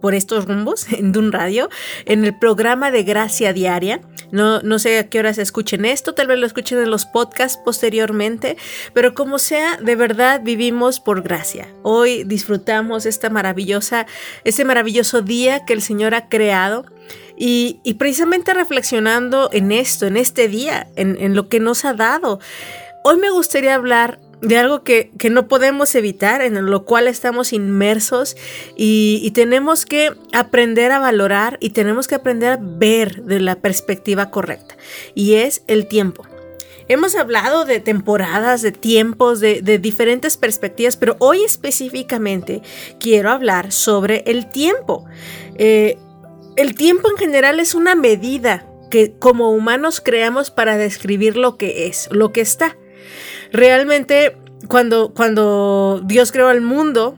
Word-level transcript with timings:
por 0.00 0.14
estos 0.14 0.46
rumbos 0.46 0.86
en 0.92 1.12
Dun 1.12 1.32
Radio, 1.32 1.68
en 2.04 2.24
el 2.24 2.36
programa 2.38 2.90
de 2.90 3.02
Gracia 3.02 3.52
Diaria. 3.52 4.00
No, 4.32 4.62
no 4.62 4.78
sé 4.78 4.98
a 4.98 5.08
qué 5.08 5.18
horas 5.18 5.38
escuchen 5.38 5.84
esto, 5.84 6.14
tal 6.14 6.28
vez 6.28 6.38
lo 6.38 6.46
escuchen 6.46 6.78
en 6.78 6.90
los 6.90 7.04
podcasts 7.04 7.58
posteriormente, 7.64 8.56
pero 8.92 9.14
como 9.14 9.38
sea, 9.38 9.76
de 9.76 9.96
verdad 9.96 10.40
vivimos 10.42 11.00
por 11.00 11.22
gracia. 11.22 11.68
Hoy 11.82 12.22
disfrutamos 12.24 13.06
esta 13.06 13.28
maravillosa, 13.28 14.06
este 14.44 14.64
maravilloso 14.64 15.22
día 15.22 15.64
que 15.64 15.72
el 15.72 15.82
Señor 15.82 16.14
ha 16.14 16.28
creado. 16.28 16.86
Y, 17.42 17.80
precisamente 17.98 18.52
reflexionando 18.52 19.48
en 19.50 19.72
esto, 19.72 20.06
en 20.06 20.18
este 20.18 20.46
día, 20.46 20.88
en, 20.96 21.16
en 21.18 21.34
lo 21.34 21.48
que 21.48 21.58
nos 21.58 21.86
ha 21.86 21.94
dado, 21.94 22.38
hoy 23.02 23.16
me 23.16 23.30
gustaría 23.30 23.74
hablar 23.74 24.20
de 24.42 24.56
algo 24.56 24.82
que, 24.82 25.10
no 25.30 25.48
podemos 25.48 25.94
evitar, 25.94 26.42
en 26.42 26.66
lo 26.66 26.84
cual 26.84 27.08
estamos 27.08 27.52
inmersos 27.52 28.36
y, 28.76 29.30
tenemos 29.34 29.86
que 29.86 30.12
aprender 30.32 30.92
a 30.92 30.98
valorar 30.98 31.56
y 31.60 31.70
tenemos 31.70 32.08
que 32.08 32.16
aprender 32.16 32.52
a 32.52 32.58
ver 32.60 33.22
de 33.22 33.40
la 33.40 33.56
perspectiva 33.56 34.30
correcta, 34.30 34.76
y 35.14 35.34
es 35.34 35.62
el 35.66 35.86
tiempo. 35.86 36.26
Hemos 36.88 37.14
hablado 37.14 37.64
de 37.64 37.78
temporadas, 37.78 38.62
de 38.62 38.72
tiempos, 38.72 39.38
de, 39.38 39.60
diferentes 39.78 40.36
perspectivas, 40.36 40.96
pero 40.96 41.14
hoy 41.20 41.44
específicamente 41.44 42.62
quiero 42.98 43.30
hablar 43.30 43.70
sobre 43.70 44.24
el 44.26 44.50
tiempo. 44.50 45.04
Eh, 45.54 45.96
el 46.56 46.74
tiempo 46.74 47.08
en 47.08 47.16
general 47.16 47.60
es 47.60 47.76
una 47.76 47.94
medida 47.94 48.66
que 48.90 49.12
como 49.12 49.52
humanos 49.52 50.00
creamos 50.00 50.50
para 50.50 50.76
describir 50.76 51.36
lo 51.36 51.56
que 51.56 51.86
es, 51.86 52.08
lo 52.10 52.32
que 52.32 52.40
está. 52.40 52.76
Realmente, 53.52 54.36
cuando, 54.68 55.12
cuando 55.14 56.00
Dios 56.04 56.32
creó 56.32 56.50
el 56.50 56.60
mundo, 56.60 57.16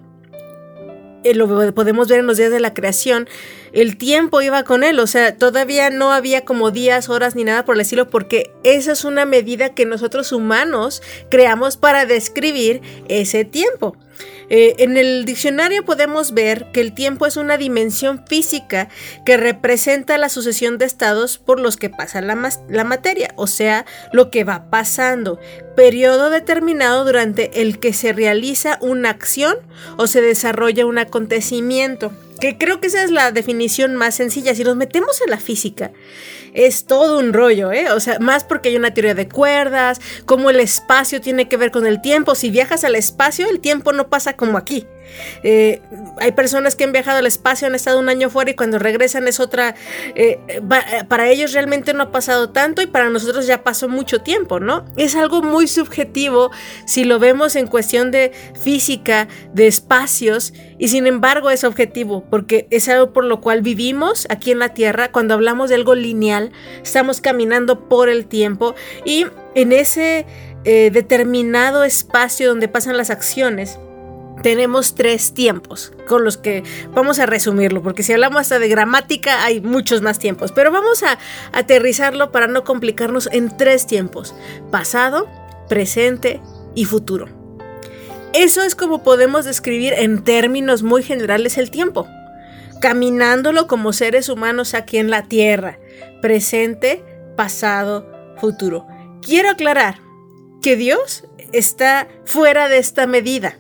eh, 1.25 1.35
lo 1.35 1.73
podemos 1.75 2.09
ver 2.09 2.21
en 2.21 2.27
los 2.27 2.37
días 2.37 2.51
de 2.51 2.61
la 2.61 2.75
creación, 2.75 3.29
el 3.73 3.97
tiempo 3.97 4.43
iba 4.43 4.65
con 4.65 4.83
él, 4.83 4.99
o 4.99 5.07
sea, 5.07 5.37
todavía 5.37 5.89
no 5.89 6.13
había 6.13 6.45
como 6.45 6.71
días, 6.71 7.09
horas 7.09 7.37
ni 7.37 7.45
nada 7.45 7.65
por 7.65 7.77
el 7.77 7.83
estilo, 7.83 8.11
porque 8.11 8.53
esa 8.65 8.93
es 8.93 9.05
una 9.05 9.25
medida 9.25 9.75
que 9.75 9.87
nosotros 9.87 10.33
humanos 10.33 11.03
creamos 11.31 11.77
para 11.77 12.07
describir 12.07 12.83
ese 13.09 13.45
tiempo. 13.45 13.97
Eh, 14.55 14.75
en 14.85 14.99
el 14.99 15.25
diccionario 15.25 15.83
podemos 15.83 16.35
ver 16.35 16.67
que 16.73 16.83
el 16.83 16.93
tiempo 16.93 17.25
es 17.25 17.39
una 17.39 17.57
dimensión 17.57 18.23
física 18.27 18.91
que 19.25 19.39
representa 19.39 20.19
la 20.19 20.29
sucesión 20.29 20.77
de 20.77 20.85
estados 20.85 21.39
por 21.39 21.59
los 21.59 21.79
que 21.79 21.89
pasa 21.89 22.21
la, 22.21 22.51
la 22.69 22.85
materia, 22.85 23.33
o 23.37 23.47
sea, 23.47 23.87
lo 24.13 24.31
que 24.31 24.45
va 24.45 24.69
pasando, 24.69 25.41
periodo 25.75 26.29
determinado 26.29 27.07
durante 27.07 27.63
el 27.63 27.79
que 27.79 27.95
se 27.95 28.13
realiza 28.13 28.77
una 28.83 29.09
acción 29.09 29.57
o 29.97 30.07
se 30.07 30.21
desarrolla 30.21 30.85
un 30.85 30.99
acontecimiento 30.99 32.13
que 32.43 32.59
creo 32.59 32.81
que 32.81 32.89
esa 32.89 33.05
es 33.05 33.13
la 33.13 33.31
definición 33.31 33.95
más 33.95 34.17
sencilla. 34.17 34.53
Si 34.53 34.65
nos 34.65 34.75
metemos 34.75 35.21
en 35.21 35.31
la 35.31 35.39
física, 35.39 35.93
es 36.53 36.87
todo 36.87 37.21
un 37.21 37.33
rollo, 37.33 37.71
¿eh? 37.71 37.93
O 37.93 38.01
sea, 38.01 38.19
más 38.19 38.43
porque 38.43 38.71
hay 38.71 38.75
una 38.75 38.93
teoría 38.93 39.15
de 39.15 39.29
cuerdas, 39.29 40.01
cómo 40.27 40.51
el 40.51 40.59
espacio 40.59 41.21
tiene 41.21 41.49
que 41.49 41.57
ver 41.57 41.71
con 41.71 41.87
el 41.87 42.03
tiempo. 42.03 42.35
Si 42.35 42.51
viajas 42.51 42.83
al 42.83 42.97
espacio, 42.97 43.49
el 43.49 43.61
tiempo 43.61 43.93
no 43.93 44.11
pasa 44.11 44.37
como 44.37 44.59
aquí. 44.59 44.89
Eh, 45.43 45.81
hay 46.21 46.33
personas 46.33 46.77
que 46.77 46.85
han 46.85 46.93
viajado 46.93 47.19
al 47.19 47.27
espacio, 47.27 47.67
han 47.67 47.75
estado 47.75 47.99
un 47.99 48.09
año 48.09 48.31
fuera 48.31 48.51
y 48.51 48.55
cuando 48.55 48.79
regresan 48.79 49.29
es 49.29 49.41
otra... 49.41 49.75
Eh, 50.15 50.39
para 51.09 51.29
ellos 51.29 51.53
realmente 51.53 51.95
no 51.95 52.05
ha 52.05 52.13
pasado 52.13 52.51
tanto 52.51 52.83
y 52.83 52.87
para 52.87 53.11
nosotros 53.11 53.47
ya 53.47 53.63
pasó 53.63 53.89
mucho 53.89 54.21
tiempo, 54.21 54.61
¿no? 54.61 54.85
Es 54.97 55.17
algo 55.17 55.43
muy 55.43 55.67
subjetivo 55.69 56.51
si 56.87 57.05
lo 57.05 57.19
vemos 57.19 57.57
en 57.57 57.67
cuestión 57.67 58.11
de 58.11 58.33
física, 58.61 59.29
de 59.53 59.67
espacios 59.67 60.53
y 60.79 60.89
sin 60.89 61.07
embargo 61.07 61.51
es 61.51 61.65
objetivo 61.65 62.25
porque 62.31 62.67
es 62.71 62.89
algo 62.89 63.13
por 63.13 63.25
lo 63.25 63.41
cual 63.41 63.63
vivimos 63.63 64.27
aquí 64.31 64.51
en 64.51 64.59
la 64.59 64.71
Tierra. 64.71 65.13
Cuando 65.13 65.35
hablamos 65.35 65.69
de 65.69 65.77
algo 65.77 65.95
lineal, 65.95 66.53
estamos 66.83 67.21
caminando 67.21 67.89
por 67.89 68.09
el 68.09 68.27
tiempo 68.27 68.75
y 69.05 69.27
en 69.55 69.73
ese 69.73 70.27
eh, 70.65 70.91
determinado 70.93 71.85
espacio 71.85 72.49
donde 72.49 72.69
pasan 72.69 72.97
las 72.97 73.11
acciones, 73.11 73.79
tenemos 74.43 74.95
tres 74.95 75.35
tiempos 75.35 75.93
con 76.09 76.25
los 76.25 76.37
que 76.37 76.63
vamos 76.93 77.19
a 77.19 77.27
resumirlo, 77.27 77.83
porque 77.83 78.03
si 78.03 78.13
hablamos 78.13 78.41
hasta 78.41 78.59
de 78.59 78.69
gramática 78.69 79.45
hay 79.45 79.61
muchos 79.61 80.03
más 80.03 80.19
tiempos, 80.19 80.53
pero 80.53 80.71
vamos 80.71 81.03
a 81.03 81.19
aterrizarlo 81.53 82.33
para 82.33 82.47
no 82.47 82.65
complicarnos 82.65 83.29
en 83.33 83.57
tres 83.57 83.87
tiempos, 83.87 84.35
pasado, 84.71 85.29
presente 85.69 86.41
y 86.75 86.85
futuro. 86.85 87.29
Eso 88.35 88.63
es 88.63 88.75
como 88.75 89.03
podemos 89.03 89.45
describir 89.45 89.93
en 89.93 90.25
términos 90.25 90.83
muy 90.83 91.03
generales 91.03 91.59
el 91.59 91.71
tiempo, 91.71 92.09
caminándolo 92.81 93.67
como 93.67 93.93
seres 93.93 94.29
humanos 94.29 94.75
aquí 94.75 94.97
en 94.97 95.11
la 95.11 95.25
Tierra, 95.25 95.79
presente, 96.21 97.05
pasado, 97.37 98.11
futuro. 98.41 98.87
Quiero 99.21 99.51
aclarar 99.51 100.01
que 100.63 100.77
Dios 100.77 101.25
está 101.53 102.09
fuera 102.25 102.69
de 102.69 102.79
esta 102.79 103.07
medida 103.07 103.59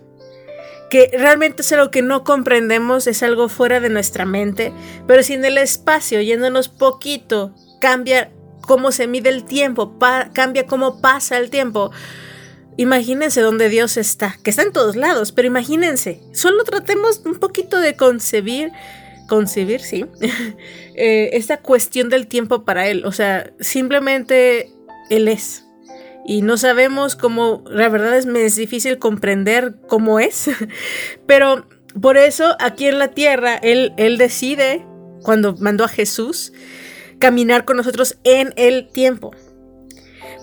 que 0.93 1.09
realmente 1.11 1.63
es 1.63 1.73
algo 1.73 1.91
que 1.91 2.03
no 2.03 2.23
comprendemos, 2.23 3.07
es 3.07 3.23
algo 3.23 3.49
fuera 3.49 3.81
de 3.81 3.89
nuestra 3.89 4.27
mente, 4.27 4.75
pero 5.07 5.23
si 5.23 5.33
en 5.33 5.47
el 5.47 5.57
espacio, 5.57 6.21
yéndonos 6.21 6.69
poquito, 6.69 7.55
cambia 7.81 8.31
cómo 8.61 8.93
se 8.93 9.07
mide 9.07 9.31
el 9.31 9.47
tiempo, 9.47 9.99
cambia 10.35 10.67
cómo 10.67 11.01
pasa 11.01 11.39
el 11.39 11.49
tiempo. 11.49 11.93
Imagínense 12.77 13.41
dónde 13.41 13.71
Dios 13.71 13.97
está, 13.97 14.37
que 14.45 14.51
está 14.51 14.65
en 14.65 14.73
todos 14.73 14.95
lados, 14.95 15.33
pero 15.33 15.49
imagínense, 15.49 16.21
solo 16.35 16.63
tratemos 16.65 17.23
un 17.25 17.37
poquito 17.37 17.81
de 17.81 17.97
concebir, 17.97 18.71
concebir, 19.29 19.81
sí, 19.81 20.05
eh, 20.95 21.31
esta 21.33 21.57
cuestión 21.57 22.11
del 22.11 22.27
tiempo 22.27 22.67
para 22.67 22.87
Él, 22.87 23.07
o 23.07 23.13
sea, 23.13 23.51
simplemente 23.61 24.71
Él 25.09 25.29
es 25.29 25.62
y 26.27 26.43
no 26.43 26.57
sabemos 26.57 27.17
cómo, 27.17 27.65
la 27.69 27.89
verdad 27.89 28.17
es, 28.17 28.27
es 28.27 28.57
difícil 28.57 28.99
comprender 28.99 29.75
cómo 29.89 30.21
es, 30.21 30.51
pero 31.27 31.67
por 32.01 32.17
eso 32.17 32.57
aquí 32.61 32.87
en 32.87 32.99
la 32.99 33.09
tierra 33.09 33.57
él, 33.57 33.93
él 33.97 34.19
decide, 34.19 34.85
cuando 35.23 35.57
mandó 35.57 35.85
a 35.85 35.89
Jesús, 35.89 36.53
caminar 37.19 37.65
con 37.65 37.77
nosotros 37.77 38.19
en 38.25 38.53
el 38.57 38.89
tiempo. 38.89 39.33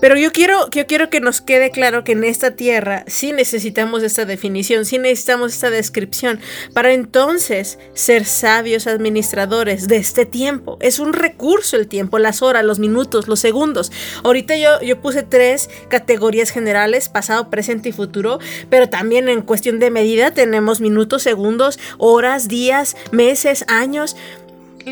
Pero 0.01 0.15
yo 0.17 0.31
quiero, 0.31 0.69
yo 0.71 0.87
quiero 0.87 1.09
que 1.09 1.19
nos 1.19 1.41
quede 1.41 1.71
claro 1.71 2.03
que 2.03 2.13
en 2.13 2.23
esta 2.23 2.51
tierra 2.51 3.03
sí 3.07 3.33
necesitamos 3.33 4.03
esta 4.03 4.25
definición, 4.25 4.85
sí 4.85 4.97
necesitamos 4.97 5.53
esta 5.53 5.69
descripción 5.69 6.39
para 6.73 6.93
entonces 6.93 7.79
ser 7.93 8.25
sabios 8.25 8.87
administradores 8.87 9.87
de 9.87 9.97
este 9.97 10.25
tiempo. 10.25 10.77
Es 10.79 10.99
un 10.99 11.13
recurso 11.13 11.75
el 11.75 11.87
tiempo, 11.87 12.19
las 12.19 12.41
horas, 12.41 12.63
los 12.63 12.79
minutos, 12.79 13.27
los 13.27 13.39
segundos. 13.39 13.91
Ahorita 14.23 14.55
yo, 14.57 14.81
yo 14.81 15.01
puse 15.01 15.23
tres 15.23 15.69
categorías 15.89 16.49
generales, 16.49 17.09
pasado, 17.09 17.49
presente 17.49 17.89
y 17.89 17.91
futuro, 17.91 18.39
pero 18.69 18.89
también 18.89 19.27
en 19.27 19.41
cuestión 19.41 19.79
de 19.79 19.91
medida 19.91 20.31
tenemos 20.31 20.79
minutos, 20.79 21.23
segundos, 21.23 21.79
horas, 21.97 22.47
días, 22.47 22.95
meses, 23.11 23.65
años 23.67 24.15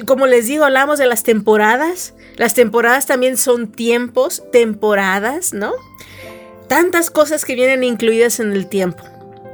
como 0.05 0.27
les 0.27 0.47
digo, 0.47 0.65
hablamos 0.65 0.99
de 0.99 1.07
las 1.07 1.23
temporadas. 1.23 2.13
Las 2.37 2.53
temporadas 2.53 3.07
también 3.07 3.35
son 3.35 3.71
tiempos, 3.71 4.43
temporadas, 4.51 5.53
¿no? 5.53 5.73
Tantas 6.67 7.09
cosas 7.09 7.45
que 7.45 7.55
vienen 7.55 7.83
incluidas 7.83 8.39
en 8.39 8.53
el 8.53 8.67
tiempo. 8.67 9.03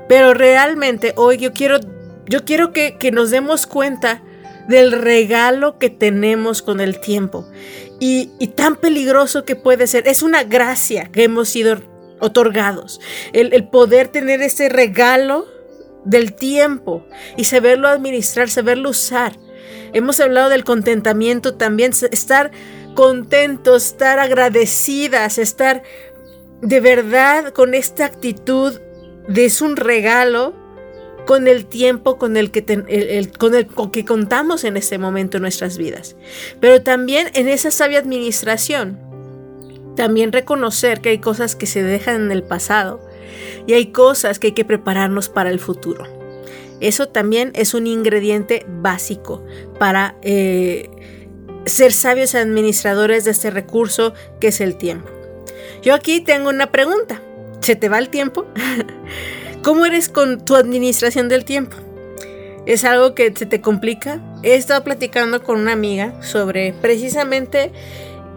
Pero 0.10 0.34
realmente 0.34 1.14
hoy 1.16 1.38
yo 1.38 1.54
quiero, 1.54 1.80
yo 2.28 2.44
quiero 2.44 2.74
que, 2.74 2.98
nos 3.14 3.32
demos 3.32 3.66
cuenta 3.68 4.22
del 4.68 4.92
regalo 4.92 5.80
que 5.80 5.90
tenemos 5.90 6.62
con 6.62 6.82
el 6.82 7.00
tiempo. 7.00 7.48
Y, 8.00 8.28
tan 8.56 8.76
peligroso 8.76 9.46
que 9.46 9.56
puede 9.56 9.88
ser. 9.88 10.08
Es 10.08 10.24
una 10.24 10.44
gracia 10.44 11.10
que 11.10 11.24
hemos 11.24 11.48
sido 11.48 11.82
otorgados. 12.20 13.00
El, 13.32 13.70
poder 13.70 14.10
tener 14.10 14.42
ese 14.42 14.68
regalo 14.68 15.48
del 16.04 16.34
tiempo 16.34 17.06
y 17.38 17.46
saberlo 17.46 17.88
administrar, 17.88 18.50
saberlo 18.50 18.90
usar. 18.90 19.40
Hemos 19.94 20.20
hablado 20.20 20.50
del 20.50 20.64
contentamiento 20.64 21.54
también, 21.54 21.92
estar 22.12 22.52
contentos, 22.96 23.86
estar 23.86 24.20
agradecidas, 24.20 25.38
estar 25.38 25.84
de 26.62 26.80
verdad 26.80 27.54
con 27.54 27.74
esta 27.74 28.06
actitud 28.06 28.80
de 29.28 29.46
es 29.46 29.62
un 29.62 29.76
regalo 29.76 30.54
con 31.26 31.48
el 31.48 31.66
tiempo 31.66 32.18
con 32.18 32.36
el 32.38 32.52
que, 32.52 32.66
con 33.38 33.56
el 33.56 33.68
que 33.92 34.06
contamos 34.06 34.64
en 34.64 34.78
este 34.78 34.98
momento 34.98 35.38
en 35.38 35.42
nuestras 35.42 35.78
vidas. 35.78 36.16
Pero 36.60 36.82
también 36.82 37.30
en 37.34 37.48
esa 37.48 37.72
sabia 37.72 38.00
administración 38.00 39.00
También 39.96 40.32
reconocer 40.32 41.02
que 41.02 41.10
hay 41.10 41.20
cosas 41.20 41.56
que 41.56 41.68
se 41.68 41.84
dejan 41.84 42.16
en 42.16 42.32
el 42.32 42.44
pasado 42.44 43.00
y 43.68 43.74
hay 43.74 43.92
cosas 43.92 44.40
que 44.40 44.48
hay 44.48 44.54
que 44.54 44.66
prepararnos 44.66 45.30
para 45.30 45.50
el 45.52 45.60
futuro. 45.60 46.23
Eso 46.84 47.08
también 47.08 47.54
es 47.56 47.74
un 47.74 47.88
ingrediente 47.88 48.66
básico 48.68 49.42
para 49.80 50.18
eh, 50.22 50.90
ser 51.66 51.94
sabios 51.94 52.36
administradores 52.36 53.24
de 53.24 53.32
este 53.32 53.52
recurso 53.52 54.14
que 54.42 54.50
es 54.50 54.60
el 54.60 54.76
tiempo. 54.76 55.10
Yo 55.82 55.94
aquí 55.94 56.20
tengo 56.20 56.50
una 56.50 56.74
pregunta. 56.74 57.22
¿Se 57.62 57.78
te 57.78 57.88
va 57.88 58.00
el 58.00 58.10
tiempo? 58.10 58.46
¿Cómo 59.64 59.86
eres 59.86 60.10
con 60.10 60.44
tu 60.44 60.58
administración 60.58 61.30
del 61.30 61.46
tiempo? 61.46 61.78
¿Es 62.66 62.84
algo 62.84 63.16
que 63.16 63.34
se 63.34 63.46
te 63.46 63.62
complica? 63.62 64.22
He 64.44 64.56
estado 64.56 64.84
platicando 64.84 65.42
con 65.42 65.62
una 65.62 65.72
amiga 65.72 66.22
sobre 66.22 66.74
precisamente 66.74 67.72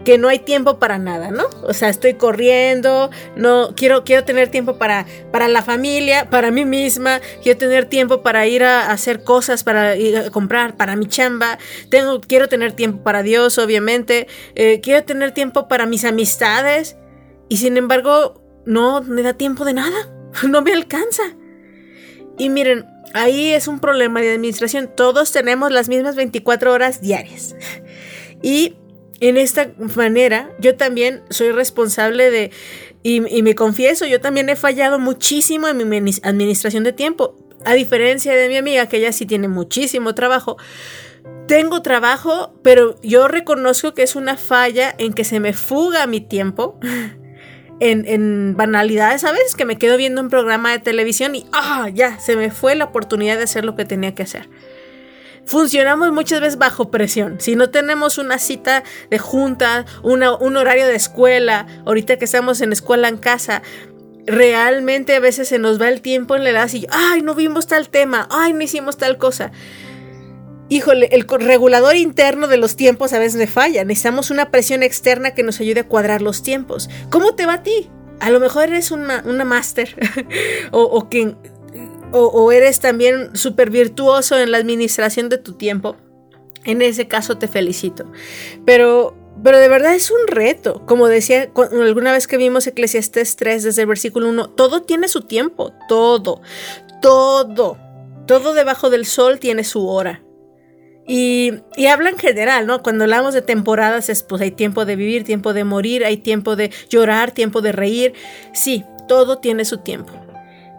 que 0.07 0.17
no 0.17 0.29
hay 0.29 0.39
tiempo 0.39 0.79
para 0.79 0.97
nada, 0.99 1.31
¿no? 1.31 1.43
O 1.63 1.73
sea, 1.73 1.89
estoy 1.89 2.13
corriendo, 2.13 3.09
no 3.35 3.73
quiero 3.75 4.05
quiero 4.05 4.23
tener 4.23 4.47
tiempo 4.47 4.77
para 4.77 5.05
para 5.33 5.49
la 5.49 5.61
familia, 5.61 6.29
para 6.29 6.49
mí 6.49 6.63
misma, 6.63 7.19
quiero 7.43 7.59
tener 7.59 7.87
tiempo 7.87 8.23
para 8.23 8.47
ir 8.47 8.63
a, 8.63 8.89
hacer 8.89 9.25
cosas, 9.25 9.65
para 9.65 9.97
ir 9.97 10.15
a 10.15 10.29
comprar, 10.29 10.77
para 10.77 10.95
mi 10.95 11.07
chamba, 11.07 11.57
tengo 11.89 12.21
quiero 12.21 12.47
tener 12.47 12.71
tiempo 12.71 13.03
para 13.03 13.21
Dios, 13.21 13.57
obviamente, 13.57 14.27
eh, 14.55 14.79
quiero 14.79 15.03
tener 15.03 15.33
tiempo 15.33 15.67
para 15.67 15.85
mis 15.85 16.05
amistades 16.05 16.95
y 17.49 17.57
sin 17.57 17.75
embargo 17.75 18.41
no 18.65 19.01
me 19.01 19.23
da 19.23 19.33
tiempo 19.33 19.65
de 19.65 19.73
nada, 19.73 20.09
no 20.47 20.61
me 20.61 20.71
alcanza. 20.71 21.23
Y 22.37 22.47
miren, 22.47 22.85
ahí 23.13 23.51
es 23.51 23.67
un 23.67 23.81
problema 23.81 24.21
de 24.21 24.31
administración. 24.31 24.89
Todos 24.95 25.33
tenemos 25.33 25.69
las 25.69 25.89
mismas 25.89 26.15
24 26.15 26.71
horas 26.71 27.01
diarias. 27.01 27.57
Y 28.41 28.75
en 29.19 29.37
esta 29.37 29.71
manera, 29.95 30.49
yo 30.59 30.75
también 30.75 31.23
soy 31.29 31.51
responsable 31.51 32.29
de, 32.29 32.51
y, 33.03 33.21
me 33.21 33.55
confieso, 33.55 34.05
yo 34.05 34.21
también 34.21 34.49
he 34.49 34.55
fallado 34.55 34.99
muchísimo 34.99 35.67
en 35.67 35.87
mi 35.89 35.97
administración 36.23 36.83
de 36.83 36.93
tiempo. 36.93 37.35
A 37.65 37.73
diferencia 37.73 38.35
de 38.35 38.47
mi 38.47 38.57
amiga, 38.57 38.87
que 38.87 38.97
ella 38.97 39.11
sí 39.11 39.25
tiene 39.25 39.47
muchísimo 39.47 40.13
trabajo. 40.13 40.57
Tengo 41.47 41.81
trabajo, 41.81 42.53
pero 42.61 42.99
yo 43.01 43.27
reconozco 43.27 43.93
que 43.93 44.03
es 44.03 44.15
una 44.15 44.37
falla 44.37 44.93
en 44.97 45.13
que 45.13 45.23
se 45.23 45.39
me 45.39 45.53
fuga 45.53 46.07
mi 46.07 46.21
tiempo. 46.21 46.79
En, 47.79 48.07
en, 48.07 48.57
banalidades 48.57 49.23
a 49.23 49.31
veces 49.31 49.53
que 49.53 49.63
me 49.63 49.77
quedo 49.77 49.97
viendo 49.97 50.19
un 50.19 50.29
programa 50.29 50.71
de 50.71 50.79
televisión 50.79 51.35
y 51.35 51.45
ah, 51.51 51.87
ya, 51.93 52.19
se 52.19 52.35
me 52.35 52.49
fue 52.49 52.73
la 52.73 52.85
oportunidad 52.85 53.37
de 53.37 53.43
hacer 53.43 53.65
lo 53.65 53.75
que 53.75 53.85
tenía 53.85 54.15
que 54.15 54.23
hacer 54.23 54.49
funcionamos 55.47 56.11
muchas 56.11 56.41
veces 56.41 56.59
bajo 56.59 56.91
presión. 56.91 57.37
Si 57.39 57.55
no 57.55 57.69
tenemos 57.69 58.17
una 58.17 58.37
cita 58.37 58.83
de 59.09 59.17
junta, 59.17 59.85
un 60.03 60.57
horario 60.57 60.85
de 60.85 60.95
escuela, 60.95 61.65
ahorita 61.85 62.17
que 62.17 62.25
estamos 62.25 62.61
en 62.61 62.73
escuela 62.73 63.07
en 63.07 63.17
casa, 63.17 63.63
realmente 64.27 65.15
a 65.15 65.19
veces 65.19 65.47
se 65.47 65.57
nos 65.57 65.81
va 65.81 65.87
el 65.87 66.01
tiempo 66.01 66.35
en 66.35 66.43
la 66.43 66.51
edad 66.51 66.69
y, 66.73 66.85
ay, 66.91 67.21
no 67.21 67.33
vimos 67.33 67.65
tal 67.65 67.89
tema, 67.89 68.27
ay, 68.29 68.53
no 68.53 68.61
hicimos 68.61 68.97
tal 68.97 69.17
cosa. 69.17 69.51
Híjole, 70.69 71.07
el 71.13 71.25
regulador 71.25 71.95
interno 71.95 72.47
de 72.47 72.57
los 72.57 72.75
tiempos 72.75 73.13
a 73.13 73.19
veces 73.19 73.37
me 73.37 73.47
falla. 73.47 73.85
Necesitamos 73.85 74.31
una 74.31 74.51
presión 74.51 74.83
externa 74.83 75.33
que 75.33 75.43
nos 75.43 75.61
ayude 75.61 75.79
a 75.79 75.87
cuadrar 75.87 76.21
los 76.21 76.43
tiempos. 76.43 76.89
¿Cómo 77.09 77.35
te 77.35 77.45
va 77.45 77.53
a 77.53 77.63
ti? 77.63 77.89
A 78.19 78.31
lo 78.31 78.41
mejor 78.41 78.63
eres 78.63 78.91
una, 78.91 79.23
una 79.25 79.45
máster 79.45 79.95
o, 80.71 80.81
o 80.81 81.07
que 81.07 81.35
o, 82.11 82.51
eres 82.51 82.79
también 82.79 83.35
súper 83.35 83.69
virtuoso 83.69 84.37
en 84.37 84.51
la 84.51 84.57
administración 84.57 85.29
de 85.29 85.37
tu 85.37 85.53
tiempo, 85.53 85.97
en 86.63 86.81
ese 86.81 87.07
caso 87.07 87.37
te 87.37 87.47
felicito. 87.47 88.11
Pero, 88.65 89.15
pero 89.43 89.57
de 89.57 89.67
verdad 89.67 89.95
es 89.95 90.11
un 90.11 90.27
reto. 90.27 90.85
Como 90.85 91.07
decía 91.07 91.51
alguna 91.71 92.11
vez 92.11 92.27
que 92.27 92.37
vimos 92.37 92.67
Eclesiastes 92.67 93.35
3 93.35 93.63
desde 93.63 93.81
el 93.81 93.87
versículo 93.87 94.29
1, 94.29 94.49
todo 94.51 94.81
tiene 94.81 95.07
su 95.07 95.21
tiempo, 95.21 95.73
todo, 95.87 96.41
todo, 97.01 97.77
todo 98.25 98.53
debajo 98.53 98.89
del 98.89 99.05
sol 99.05 99.39
tiene 99.39 99.63
su 99.63 99.87
hora. 99.87 100.23
Y, 101.09 101.53
y, 101.77 101.85
habla 101.85 102.09
en 102.09 102.17
general, 102.17 102.67
¿no? 102.67 102.83
Cuando 102.83 103.05
hablamos 103.05 103.33
de 103.33 103.41
temporadas, 103.41 104.09
es, 104.09 104.23
pues 104.23 104.41
hay 104.41 104.51
tiempo 104.51 104.83
de 104.83 104.97
vivir, 104.97 105.23
tiempo 105.23 105.53
de 105.53 105.63
morir, 105.63 106.03
hay 106.03 106.17
tiempo 106.17 106.57
de 106.57 106.69
llorar, 106.89 107.31
tiempo 107.31 107.61
de 107.61 107.71
reír. 107.71 108.13
Sí, 108.51 108.83
todo 109.07 109.37
tiene 109.37 109.63
su 109.63 109.77
tiempo. 109.77 110.11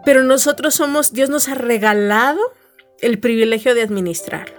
Pero 0.08 0.24
nosotros 0.24 0.74
somos, 0.74 1.12
Dios 1.12 1.28
nos 1.28 1.50
ha 1.50 1.54
regalado 1.54 2.40
el 3.02 3.18
privilegio 3.18 3.74
de 3.74 3.82
administrarlo. 3.82 4.56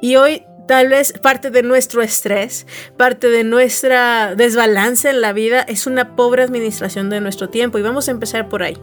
Y 0.00 0.16
hoy 0.16 0.42
tal 0.66 0.88
vez 0.88 1.12
parte 1.12 1.50
de 1.50 1.62
nuestro 1.62 2.00
estrés, 2.00 2.66
parte 2.96 3.28
de 3.28 3.44
nuestra 3.44 4.34
desbalance 4.34 5.10
en 5.10 5.20
la 5.20 5.34
vida 5.34 5.60
es 5.60 5.86
una 5.86 6.16
pobre 6.16 6.44
administración 6.44 7.10
de 7.10 7.20
nuestro 7.20 7.50
tiempo. 7.50 7.76
Y 7.76 7.82
vamos 7.82 8.08
a 8.08 8.12
empezar 8.12 8.48
por 8.48 8.62
ahí. 8.62 8.78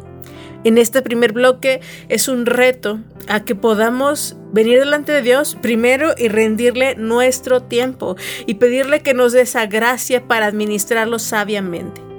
En 0.64 0.78
este 0.78 1.02
primer 1.02 1.34
bloque 1.34 1.82
es 2.10 2.28
un 2.28 2.46
reto 2.46 3.00
a 3.28 3.44
que 3.44 3.56
podamos 3.56 4.36
venir 4.54 4.78
delante 4.78 5.12
de 5.12 5.24
Dios 5.24 5.58
primero 5.64 6.14
y 6.16 6.28
rendirle 6.28 6.94
nuestro 6.96 7.64
tiempo 7.64 8.18
y 8.46 8.54
pedirle 8.54 9.02
que 9.02 9.16
nos 9.16 9.34
dé 9.34 9.42
esa 9.42 9.66
gracia 9.66 10.28
para 10.28 10.46
administrarlo 10.46 11.18
sabiamente. 11.18 12.11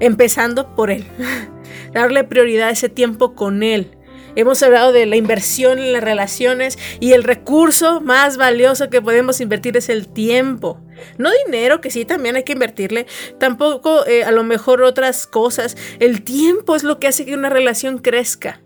Empezando 0.00 0.74
por 0.74 0.90
Él. 0.90 1.06
darle 1.94 2.24
prioridad 2.24 2.68
a 2.68 2.72
ese 2.72 2.88
tiempo 2.88 3.34
con 3.34 3.62
Él. 3.62 3.96
Hemos 4.36 4.62
hablado 4.64 4.92
de 4.92 5.06
la 5.06 5.14
inversión 5.14 5.78
en 5.78 5.92
las 5.92 6.02
relaciones 6.02 6.76
y 6.98 7.12
el 7.12 7.22
recurso 7.22 8.00
más 8.00 8.36
valioso 8.36 8.90
que 8.90 9.00
podemos 9.00 9.40
invertir 9.40 9.76
es 9.76 9.88
el 9.88 10.08
tiempo. 10.08 10.80
No 11.18 11.30
dinero, 11.46 11.80
que 11.80 11.90
sí 11.90 12.04
también 12.04 12.34
hay 12.34 12.42
que 12.42 12.52
invertirle, 12.52 13.06
tampoco 13.38 14.04
eh, 14.06 14.24
a 14.24 14.32
lo 14.32 14.42
mejor 14.42 14.82
otras 14.82 15.28
cosas. 15.28 15.76
El 16.00 16.24
tiempo 16.24 16.74
es 16.74 16.82
lo 16.82 16.98
que 16.98 17.06
hace 17.06 17.24
que 17.24 17.34
una 17.34 17.48
relación 17.48 17.98
crezca. 17.98 18.60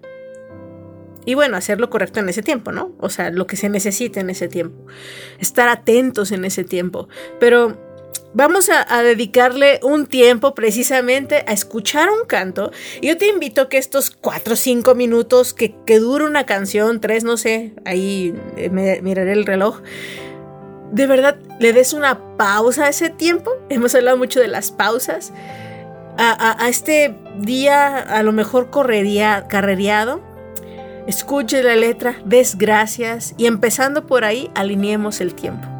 Y 1.26 1.34
bueno, 1.34 1.58
hacerlo 1.58 1.90
correcto 1.90 2.20
en 2.20 2.30
ese 2.30 2.42
tiempo, 2.42 2.72
¿no? 2.72 2.94
O 2.98 3.10
sea, 3.10 3.28
lo 3.28 3.46
que 3.46 3.56
se 3.56 3.68
necesite 3.68 4.20
en 4.20 4.30
ese 4.30 4.48
tiempo. 4.48 4.86
Estar 5.38 5.68
atentos 5.68 6.32
en 6.32 6.46
ese 6.46 6.64
tiempo. 6.64 7.10
Pero 7.38 7.87
Vamos 8.34 8.68
a, 8.68 9.02
dedicarle 9.02 9.80
un 9.82 10.06
tiempo 10.06 10.54
precisamente 10.54 11.44
a 11.46 11.52
escuchar 11.52 12.10
un 12.10 12.26
canto. 12.26 12.70
Yo 13.00 13.16
te 13.16 13.26
invito 13.26 13.68
que 13.68 13.78
estos 13.78 14.10
4 14.10 14.52
o 14.52 14.56
5 14.56 14.94
minutos 14.94 15.54
que, 15.54 15.74
que 15.86 15.98
dura 15.98 16.26
una 16.26 16.44
canción, 16.44 17.00
tres, 17.00 17.24
no 17.24 17.38
sé, 17.38 17.72
ahí 17.86 18.34
eh, 18.56 18.68
miraré 19.02 19.32
el 19.32 19.46
reloj. 19.46 19.80
De 20.92 21.06
verdad, 21.06 21.38
le 21.58 21.72
des 21.72 21.94
una 21.94 22.36
pausa 22.36 22.84
a 22.84 22.88
ese 22.90 23.08
tiempo. 23.08 23.50
Hemos 23.70 23.94
hablado 23.94 24.18
mucho 24.18 24.40
de 24.40 24.48
las 24.48 24.72
pausas. 24.72 25.32
A, 26.20 26.68
este 26.68 27.14
día, 27.38 27.96
a 27.96 28.24
lo 28.24 28.32
mejor 28.32 28.70
correría, 28.70 29.46
carrereado. 29.48 30.20
Escuche 31.06 31.62
la 31.62 31.76
letra, 31.76 32.16
des 32.24 32.58
gracias 32.58 33.34
y 33.38 33.46
empezando 33.46 34.04
por 34.04 34.24
ahí, 34.24 34.50
alineemos 34.56 35.20
el 35.20 35.34
tiempo. 35.34 35.77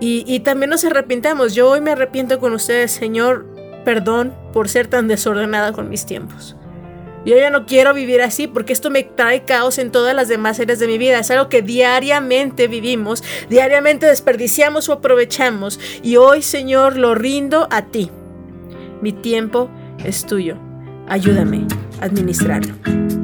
Y, 0.00 0.40
también 0.40 0.70
nos 0.70 0.84
arrepintamos. 0.84 1.54
Yo 1.54 1.70
hoy 1.70 1.80
me 1.80 1.90
arrepiento 1.90 2.38
con 2.38 2.52
ustedes, 2.52 2.92
Señor, 2.92 3.46
perdón 3.84 4.32
por 4.52 4.68
ser 4.68 4.86
tan 4.86 5.08
desordenada 5.08 5.72
con 5.72 5.88
mis 5.88 6.06
tiempos. 6.06 6.56
Yo 7.24 7.36
ya 7.36 7.50
no 7.50 7.66
quiero 7.66 7.92
vivir 7.94 8.22
así 8.22 8.46
porque 8.46 8.72
esto 8.72 8.90
me 8.90 9.02
trae 9.02 9.42
caos 9.42 9.78
en 9.78 9.90
todas 9.90 10.14
las 10.14 10.28
demás 10.28 10.60
áreas 10.60 10.78
de 10.78 10.86
mi 10.86 10.98
vida. 10.98 11.18
Es 11.18 11.30
algo 11.30 11.48
que 11.48 11.62
diariamente 11.62 12.68
vivimos, 12.68 13.24
diariamente 13.50 14.06
desperdiciamos 14.06 14.88
o 14.88 14.94
aprovechamos. 14.94 15.80
Y 16.02 16.16
hoy, 16.16 16.42
Señor, 16.42 16.96
lo 16.96 17.14
rindo 17.14 17.66
a 17.70 17.86
ti. 17.86 18.10
Mi 19.02 19.12
tiempo 19.12 19.68
es 20.04 20.24
tuyo. 20.24 20.56
Ayúdame 21.08 21.66
a 22.00 22.04
administrarlo. 22.04 23.17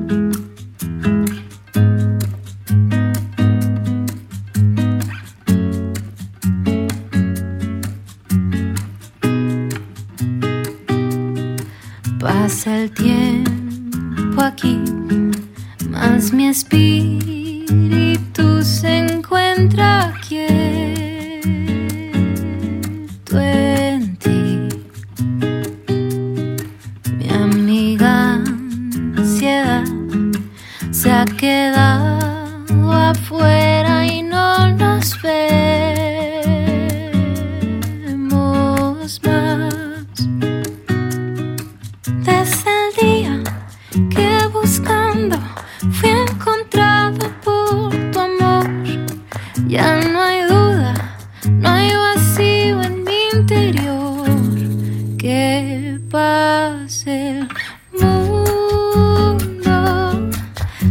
el 56.64 57.46
mundo 57.92 59.36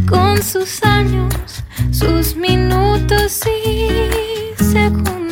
con 0.08 0.40
sus 0.40 0.84
años, 0.84 1.34
sus 1.90 2.36
minutos 2.36 3.40
y 3.66 4.62
segundos. 4.62 5.23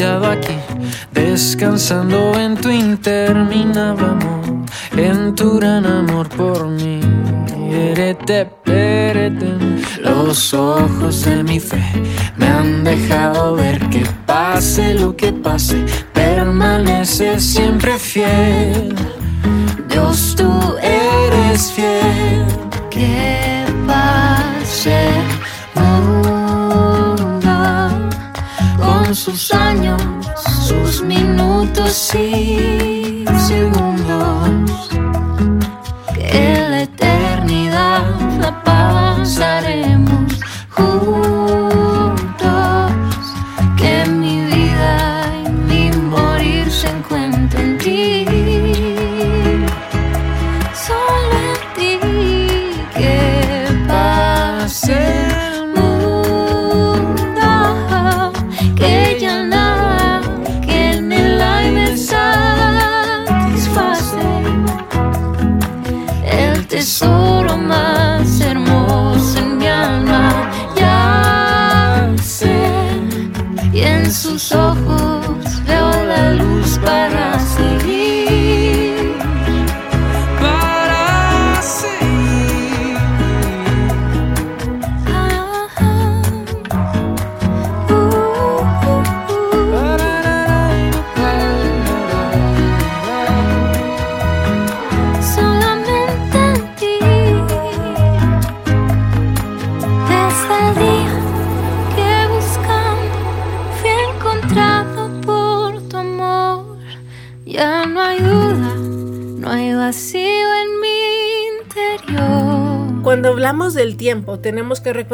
Aquí, 0.00 0.56
descansando 1.12 2.32
en 2.38 2.56
tu 2.56 2.70
interminable 2.70 4.06
amor, 4.06 4.64
en 4.96 5.34
tu 5.34 5.58
gran 5.58 5.84
amor 5.84 6.28
por 6.30 6.66
mí. 6.66 7.00
Erete, 7.70 8.46
perete. 8.64 9.52
Los 10.02 10.54
ojos 10.54 11.24
de 11.24 11.42
mi 11.42 11.60
fe 11.60 11.82
me 12.38 12.46
han 12.46 12.84
dejado 12.84 13.54
ver 13.54 13.78
que 13.90 14.02
pase 14.24 14.94
lo 14.94 15.14
que 15.14 15.32
pase, 15.32 15.84
permanece 16.14 17.38
siempre 17.38 17.98
fiel. 17.98 18.94
Minutos 32.14 32.91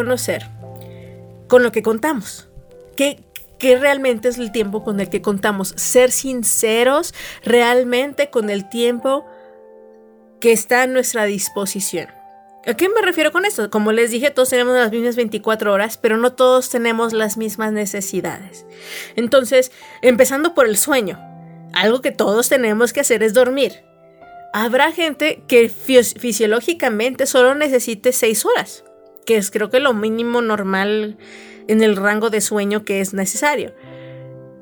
reconocer 0.09 0.47
con 1.49 1.63
lo 1.63 1.73
que 1.73 1.83
contamos. 1.83 2.49
¿Qué, 2.97 3.23
qué 3.59 3.79
realmente 3.79 4.29
es 4.29 4.39
el 4.39 4.53
tiempo 4.53 4.83
con 4.85 5.01
el 5.01 5.09
que 5.11 5.23
contamos? 5.23 5.73
Ser 5.77 6.11
sinceros 6.11 7.15
realmente 7.45 8.31
con 8.31 8.51
el 8.51 8.69
tiempo 8.69 9.27
que 10.41 10.53
está 10.53 10.83
a 10.83 10.87
nuestra 10.87 11.25
disposición. 11.25 12.09
¿A 12.67 12.75
qué 12.75 12.89
me 12.89 13.01
refiero 13.03 13.33
con 13.33 13.45
esto? 13.45 13.71
Como 13.71 13.93
les 13.93 14.11
dije, 14.11 14.31
todos 14.31 14.51
tenemos 14.51 14.75
las 14.77 14.91
mismas 14.91 15.17
24 15.17 15.73
horas, 15.73 15.97
pero 15.97 16.17
no 16.19 16.33
todos 16.35 16.69
tenemos 16.71 17.13
las 17.13 17.37
mismas 17.37 17.73
necesidades. 17.73 18.67
Entonces, 19.17 19.73
empezando 20.03 20.55
por 20.55 20.67
el 20.67 20.77
sueño, 20.77 21.19
algo 21.73 22.03
que 22.03 22.11
todos 22.13 22.49
tenemos 22.49 22.93
que 22.93 23.01
hacer 23.01 23.23
es 23.23 23.33
dormir. 23.33 23.85
Habrá 24.53 24.93
gente 24.93 25.43
que 25.47 25.71
fis- 25.71 26.19
fisiológicamente 26.19 27.27
solo 27.27 27.55
necesite 27.55 28.13
6 28.13 28.45
horas, 28.45 28.85
que 29.29 29.37
es 29.37 29.51
creo 29.51 29.69
que 29.69 29.79
lo 29.79 29.93
mínimo 29.93 30.41
normal 30.41 31.19
en 31.67 31.83
el 31.83 31.97
rango 31.97 32.31
de 32.31 32.41
sueño 32.41 32.87
que 32.87 33.03
es 33.03 33.13
necesario. 33.13 33.75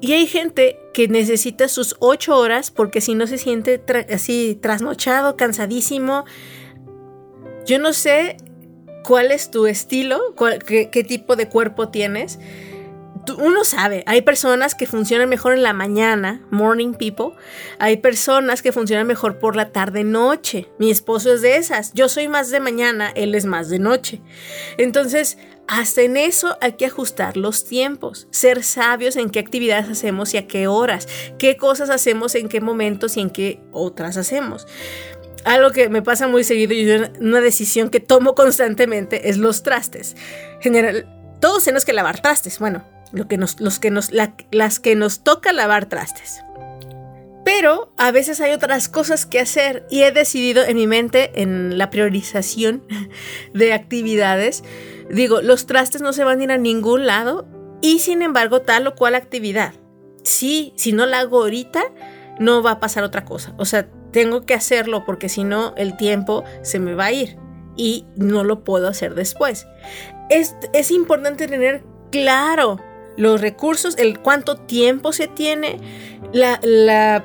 Y 0.00 0.14
hay 0.14 0.26
gente 0.26 0.80
que 0.92 1.06
necesita 1.06 1.68
sus 1.68 1.94
8 2.00 2.36
horas 2.36 2.72
porque 2.72 3.00
si 3.00 3.14
no 3.14 3.28
se 3.28 3.38
siente 3.38 3.80
así 4.12 4.58
trasnochado, 4.60 5.36
cansadísimo. 5.36 6.24
Yo 7.64 7.78
no 7.78 7.92
sé 7.92 8.38
cuál 9.04 9.30
es 9.30 9.52
tu 9.52 9.68
estilo, 9.68 10.34
qué 10.66 11.04
tipo 11.06 11.36
de 11.36 11.48
cuerpo 11.48 11.90
tienes. 11.90 12.40
Uno 13.38 13.64
sabe, 13.64 14.02
hay 14.06 14.22
personas 14.22 14.74
que 14.74 14.86
funcionan 14.86 15.28
mejor 15.28 15.52
en 15.52 15.62
la 15.62 15.72
mañana, 15.72 16.40
morning 16.50 16.92
people. 16.92 17.36
Hay 17.78 17.98
personas 17.98 18.62
que 18.62 18.72
funcionan 18.72 19.06
mejor 19.06 19.38
por 19.38 19.56
la 19.56 19.70
tarde, 19.70 20.04
noche. 20.04 20.68
Mi 20.78 20.90
esposo 20.90 21.32
es 21.32 21.42
de 21.42 21.56
esas. 21.56 21.92
Yo 21.94 22.08
soy 22.08 22.28
más 22.28 22.50
de 22.50 22.60
mañana, 22.60 23.10
él 23.14 23.34
es 23.34 23.44
más 23.44 23.68
de 23.68 23.78
noche. 23.78 24.20
Entonces, 24.78 25.38
hasta 25.68 26.02
en 26.02 26.16
eso 26.16 26.56
hay 26.60 26.72
que 26.72 26.86
ajustar 26.86 27.36
los 27.36 27.64
tiempos, 27.64 28.28
ser 28.30 28.62
sabios 28.62 29.16
en 29.16 29.30
qué 29.30 29.40
actividades 29.40 29.88
hacemos 29.88 30.32
y 30.34 30.36
a 30.36 30.46
qué 30.46 30.68
horas, 30.68 31.08
qué 31.38 31.56
cosas 31.56 31.90
hacemos 31.90 32.34
en 32.36 32.48
qué 32.48 32.60
momentos 32.60 33.16
y 33.16 33.20
en 33.20 33.30
qué 33.30 33.60
otras 33.72 34.16
hacemos. 34.16 34.66
Algo 35.44 35.70
que 35.70 35.88
me 35.88 36.02
pasa 36.02 36.28
muy 36.28 36.44
seguido 36.44 36.72
y 36.74 36.88
una 37.20 37.40
decisión 37.40 37.88
que 37.88 38.00
tomo 38.00 38.34
constantemente 38.34 39.28
es 39.28 39.38
los 39.38 39.62
trastes. 39.62 40.16
General, 40.60 41.08
todos 41.40 41.64
tenemos 41.64 41.84
que 41.84 41.92
lavar 41.92 42.20
trastes. 42.20 42.58
Bueno, 42.58 42.84
lo 43.12 43.28
que 43.28 43.36
nos, 43.38 43.60
los 43.60 43.78
que 43.78 43.90
nos, 43.90 44.12
la- 44.12 44.34
las 44.50 44.80
que 44.80 44.94
nos 44.96 45.20
toca 45.22 45.52
lavar 45.52 45.86
trastes. 45.86 46.42
Pero 47.44 47.92
a 47.96 48.10
veces 48.10 48.40
hay 48.40 48.52
otras 48.52 48.88
cosas 48.88 49.24
que 49.24 49.38
hacer 49.38 49.86
y 49.88 50.02
he 50.02 50.10
decidido 50.10 50.64
en 50.64 50.76
mi 50.76 50.86
mente, 50.88 51.40
en 51.42 51.78
la 51.78 51.90
priorización 51.90 52.82
de 53.54 53.72
actividades, 53.72 54.64
digo, 55.10 55.40
los 55.42 55.66
trastes 55.66 56.02
no 56.02 56.12
se 56.12 56.24
van 56.24 56.40
a 56.40 56.44
ir 56.44 56.50
a 56.52 56.58
ningún 56.58 57.06
lado 57.06 57.46
y 57.82 58.00
sin 58.00 58.22
embargo 58.22 58.62
tal 58.62 58.86
o 58.88 58.94
cual 58.96 59.14
actividad. 59.14 59.74
Sí, 60.24 60.72
si 60.76 60.92
no 60.92 61.06
la 61.06 61.20
hago 61.20 61.42
ahorita, 61.42 61.84
no 62.40 62.62
va 62.64 62.72
a 62.72 62.80
pasar 62.80 63.04
otra 63.04 63.24
cosa. 63.24 63.54
O 63.58 63.64
sea, 63.64 63.88
tengo 64.10 64.44
que 64.44 64.54
hacerlo 64.54 65.04
porque 65.04 65.28
si 65.28 65.44
no 65.44 65.72
el 65.76 65.96
tiempo 65.96 66.42
se 66.62 66.80
me 66.80 66.94
va 66.94 67.06
a 67.06 67.12
ir 67.12 67.38
y 67.76 68.06
no 68.16 68.42
lo 68.42 68.64
puedo 68.64 68.88
hacer 68.88 69.14
después. 69.14 69.68
Es, 70.30 70.56
es 70.72 70.90
importante 70.90 71.46
tener 71.46 71.84
claro 72.10 72.80
los 73.16 73.40
recursos, 73.40 73.96
el 73.98 74.18
cuánto 74.20 74.56
tiempo 74.56 75.12
se 75.12 75.26
tiene, 75.26 75.78
la, 76.32 76.60
la 76.62 77.24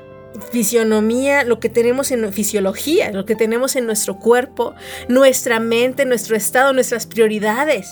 fisionomía, 0.51 1.43
lo 1.43 1.59
que 1.59 1.69
tenemos 1.69 2.11
en 2.11 2.31
fisiología, 2.31 3.11
lo 3.11 3.25
que 3.25 3.35
tenemos 3.35 3.75
en 3.75 3.85
nuestro 3.85 4.17
cuerpo, 4.17 4.73
nuestra 5.07 5.59
mente, 5.59 6.05
nuestro 6.05 6.35
estado, 6.35 6.73
nuestras 6.73 7.05
prioridades. 7.05 7.89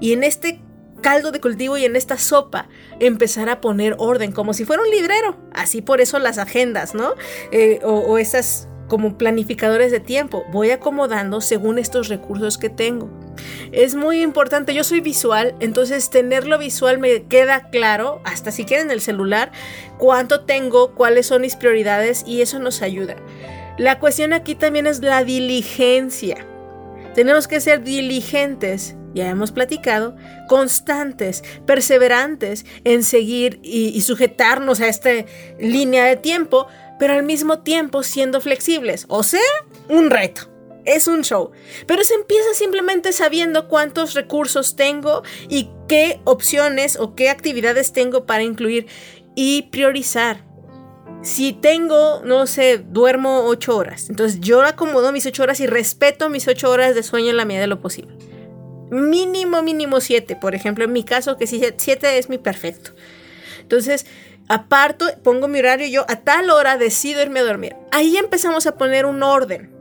Y 0.00 0.12
en 0.12 0.24
este 0.24 0.60
caldo 1.00 1.32
de 1.32 1.40
cultivo 1.40 1.76
y 1.76 1.84
en 1.84 1.96
esta 1.96 2.16
sopa 2.16 2.68
empezar 3.00 3.48
a 3.48 3.60
poner 3.60 3.96
orden, 3.98 4.32
como 4.32 4.54
si 4.54 4.64
fuera 4.64 4.82
un 4.82 4.90
librero. 4.90 5.36
Así 5.52 5.82
por 5.82 6.00
eso 6.00 6.18
las 6.18 6.38
agendas, 6.38 6.94
¿no? 6.94 7.14
Eh, 7.50 7.80
o, 7.82 7.92
o 7.92 8.18
esas 8.18 8.68
como 8.88 9.18
planificadores 9.18 9.90
de 9.90 10.00
tiempo. 10.00 10.44
Voy 10.52 10.70
acomodando 10.70 11.40
según 11.40 11.78
estos 11.78 12.08
recursos 12.08 12.58
que 12.58 12.70
tengo. 12.70 13.10
Es 13.72 13.94
muy 13.94 14.22
importante, 14.22 14.74
yo 14.74 14.84
soy 14.84 15.00
visual, 15.00 15.54
entonces 15.60 16.10
tenerlo 16.10 16.58
visual 16.58 16.98
me 16.98 17.24
queda 17.24 17.70
claro, 17.70 18.20
hasta 18.24 18.50
si 18.50 18.64
quieren 18.64 18.90
el 18.90 19.00
celular, 19.00 19.52
cuánto 19.98 20.40
tengo, 20.40 20.94
cuáles 20.94 21.26
son 21.26 21.42
mis 21.42 21.56
prioridades 21.56 22.24
y 22.26 22.42
eso 22.42 22.58
nos 22.58 22.82
ayuda. 22.82 23.16
La 23.78 23.98
cuestión 23.98 24.32
aquí 24.32 24.54
también 24.54 24.86
es 24.86 25.00
la 25.00 25.24
diligencia. 25.24 26.46
Tenemos 27.14 27.48
que 27.48 27.60
ser 27.60 27.82
diligentes 27.82 28.96
ya 29.14 29.28
hemos 29.28 29.52
platicado, 29.52 30.16
constantes, 30.48 31.42
perseverantes 31.66 32.64
en 32.84 33.02
seguir 33.02 33.60
y, 33.62 33.88
y 33.88 34.00
sujetarnos 34.02 34.80
a 34.80 34.88
esta 34.88 35.10
línea 35.58 36.04
de 36.04 36.16
tiempo, 36.16 36.66
pero 36.98 37.14
al 37.14 37.22
mismo 37.22 37.60
tiempo 37.60 38.02
siendo 38.02 38.40
flexibles. 38.40 39.06
O 39.08 39.22
sea, 39.22 39.40
un 39.88 40.10
reto. 40.10 40.51
Es 40.84 41.06
un 41.06 41.22
show. 41.22 41.50
Pero 41.86 42.02
se 42.04 42.14
empieza 42.14 42.54
simplemente 42.54 43.12
sabiendo 43.12 43.68
cuántos 43.68 44.14
recursos 44.14 44.76
tengo 44.76 45.22
y 45.48 45.70
qué 45.88 46.20
opciones 46.24 46.98
o 46.98 47.14
qué 47.14 47.30
actividades 47.30 47.92
tengo 47.92 48.26
para 48.26 48.42
incluir 48.42 48.86
y 49.34 49.62
priorizar. 49.70 50.44
Si 51.22 51.52
tengo, 51.52 52.22
no 52.24 52.46
sé, 52.48 52.78
duermo 52.78 53.44
ocho 53.46 53.76
horas, 53.76 54.10
entonces 54.10 54.40
yo 54.40 54.62
acomodo 54.62 55.12
mis 55.12 55.24
ocho 55.24 55.44
horas 55.44 55.60
y 55.60 55.68
respeto 55.68 56.28
mis 56.28 56.48
ocho 56.48 56.68
horas 56.68 56.96
de 56.96 57.04
sueño 57.04 57.30
en 57.30 57.36
la 57.36 57.44
medida 57.44 57.60
de 57.60 57.68
lo 57.68 57.80
posible. 57.80 58.16
Mínimo, 58.90 59.62
mínimo 59.62 60.00
siete, 60.00 60.34
por 60.34 60.56
ejemplo, 60.56 60.84
en 60.84 60.92
mi 60.92 61.04
caso, 61.04 61.36
que 61.36 61.46
si 61.46 61.62
siete 61.76 62.18
es 62.18 62.28
mi 62.28 62.38
perfecto. 62.38 62.90
Entonces, 63.60 64.04
aparto, 64.48 65.06
pongo 65.22 65.46
mi 65.46 65.60
horario, 65.60 65.86
yo 65.86 66.04
a 66.08 66.16
tal 66.16 66.50
hora 66.50 66.76
decido 66.76 67.22
irme 67.22 67.40
a 67.40 67.44
dormir. 67.44 67.76
Ahí 67.92 68.16
empezamos 68.16 68.66
a 68.66 68.76
poner 68.76 69.06
un 69.06 69.22
orden. 69.22 69.71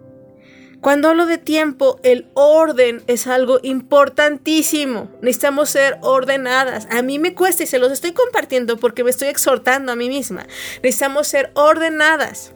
Cuando 0.81 1.09
hablo 1.09 1.27
de 1.27 1.38
tiempo, 1.38 2.00
el 2.01 2.27
orden 2.33 3.03
es 3.05 3.27
algo 3.27 3.59
importantísimo. 3.61 5.11
Necesitamos 5.21 5.69
ser 5.69 6.00
ordenadas. 6.01 6.88
A 6.89 7.03
mí 7.03 7.19
me 7.19 7.35
cuesta 7.35 7.61
y 7.61 7.67
se 7.67 7.77
los 7.77 7.91
estoy 7.91 8.13
compartiendo 8.13 8.77
porque 8.77 9.03
me 9.03 9.11
estoy 9.11 9.27
exhortando 9.27 9.91
a 9.91 9.95
mí 9.95 10.09
misma. 10.09 10.47
Necesitamos 10.81 11.27
ser 11.27 11.51
ordenadas. 11.53 12.53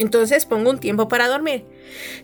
Entonces 0.00 0.46
pongo 0.46 0.70
un 0.70 0.80
tiempo 0.80 1.06
para 1.06 1.28
dormir. 1.28 1.64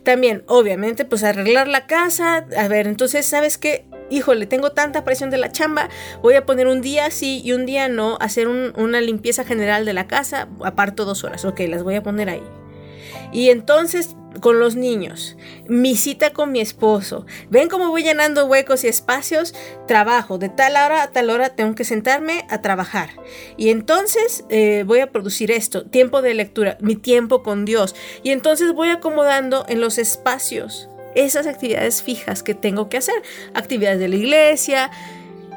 También, 0.03 0.43
obviamente, 0.47 1.05
pues 1.05 1.23
arreglar 1.23 1.69
la 1.69 1.87
casa. 1.87 2.45
A 2.57 2.67
ver, 2.67 2.89
entonces, 2.89 3.25
¿sabes 3.25 3.57
qué? 3.57 3.87
Híjole, 4.11 4.47
tengo 4.47 4.73
tanta 4.73 5.05
presión 5.05 5.31
de 5.31 5.39
la 5.39 5.53
chamba. 5.53 5.91
Voy 6.23 6.35
a 6.35 6.45
poner 6.45 6.67
un 6.67 6.81
día 6.81 7.09
sí 7.13 7.41
y 7.45 7.53
un 7.53 7.67
día 7.67 7.89
no. 7.89 8.19
Hacer 8.21 8.49
una 8.49 9.01
limpieza 9.01 9.45
general 9.45 9.85
de 9.85 9.93
la 9.93 10.09
casa. 10.09 10.49
Aparto 10.65 11.05
dos 11.05 11.23
horas. 11.23 11.45
Ok, 11.45 11.61
las 11.69 11.85
voy 11.85 11.95
a 11.95 12.03
poner 12.03 12.31
ahí. 12.31 12.43
Y 13.33 13.51
entonces 13.51 14.17
con 14.41 14.61
los 14.61 14.77
niños, 14.77 15.37
mi 15.67 15.97
cita 15.97 16.31
con 16.31 16.53
mi 16.53 16.61
esposo. 16.61 17.27
¿Ven 17.51 17.69
cómo 17.69 17.89
voy 17.89 18.03
llenando 18.03 18.47
huecos 18.47 18.85
y 18.85 18.89
espacios? 18.89 19.55
Trabajo, 19.87 20.39
de 20.39 20.49
tal 20.49 20.73
hora 20.73 21.03
a 21.03 21.11
tal 21.11 21.31
hora 21.31 21.51
tengo 21.51 21.75
que 21.75 21.85
sentarme 21.85 22.47
a 22.49 22.61
trabajar. 22.61 23.11
Y 23.57 23.71
entonces 23.71 24.45
eh, 24.49 24.85
voy 24.87 25.01
a 25.01 25.11
producir 25.11 25.51
esto, 25.51 25.87
tiempo 25.87 26.23
de 26.23 26.35
lectura, 26.35 26.77
mi 26.81 26.95
tiempo 26.95 27.43
con 27.43 27.65
Dios. 27.65 27.95
Y 28.23 28.31
entonces 28.31 28.73
voy 28.73 28.91
acomodando 28.91 29.65
en 29.69 29.81
los 29.81 29.99
espacios 29.99 30.89
esas 31.15 31.47
actividades 31.47 32.03
fijas 32.03 32.43
que 32.43 32.55
tengo 32.55 32.89
que 32.89 32.99
hacer, 32.99 33.23
actividades 33.55 33.99
de 33.99 34.09
la 34.09 34.17
iglesia, 34.17 34.91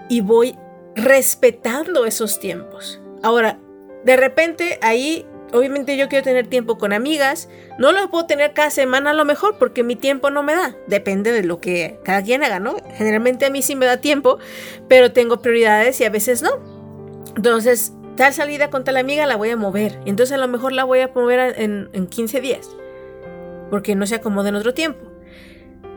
y 0.10 0.22
voy 0.22 0.58
respetando 0.96 2.06
esos 2.06 2.40
tiempos. 2.40 3.00
Ahora, 3.22 3.60
de 4.04 4.18
repente 4.18 4.80
ahí 4.82 5.26
Obviamente 5.54 5.98
yo 5.98 6.08
quiero 6.08 6.24
tener 6.24 6.48
tiempo 6.48 6.78
con 6.78 6.94
amigas. 6.94 7.50
No 7.78 7.92
lo 7.92 8.10
puedo 8.10 8.26
tener 8.26 8.54
cada 8.54 8.70
semana 8.70 9.12
a 9.12 9.14
lo 9.14 9.26
mejor 9.26 9.58
porque 9.58 9.84
mi 9.84 9.96
tiempo 9.96 10.30
no 10.30 10.44
me 10.44 10.54
da. 10.54 10.76
Depende 10.88 11.32
de 11.32 11.44
lo 11.44 11.60
que 11.60 12.00
cada 12.04 12.24
quien 12.24 12.44
haga, 12.44 12.60
¿no? 12.60 12.76
Generalmente 12.96 13.46
a 13.46 13.50
mí 13.50 13.62
sí 13.62 13.76
me 13.76 13.86
da 13.86 13.98
tiempo, 13.98 14.40
pero 14.88 15.12
tengo 15.12 15.42
prioridades 15.42 16.00
y 16.00 16.06
a 16.06 16.10
veces 16.10 16.42
no. 16.42 16.52
Entonces, 17.36 17.94
tal 18.16 18.34
salida 18.34 18.70
con 18.70 18.84
tal 18.84 18.98
amiga 18.98 19.26
la 19.26 19.36
voy 19.36 19.50
a 19.50 19.58
mover. 19.58 20.00
Entonces 20.06 20.34
a 20.34 20.38
lo 20.38 20.48
mejor 20.48 20.72
la 20.72 20.84
voy 20.84 21.00
a 21.00 21.12
mover 21.14 21.60
en, 21.60 21.90
en 21.92 22.08
15 22.08 22.40
días. 22.40 22.70
Porque 23.70 23.96
no 23.96 24.06
se 24.06 24.16
acomoda 24.16 24.50
en 24.50 24.56
otro 24.56 24.74
tiempo. 24.74 25.12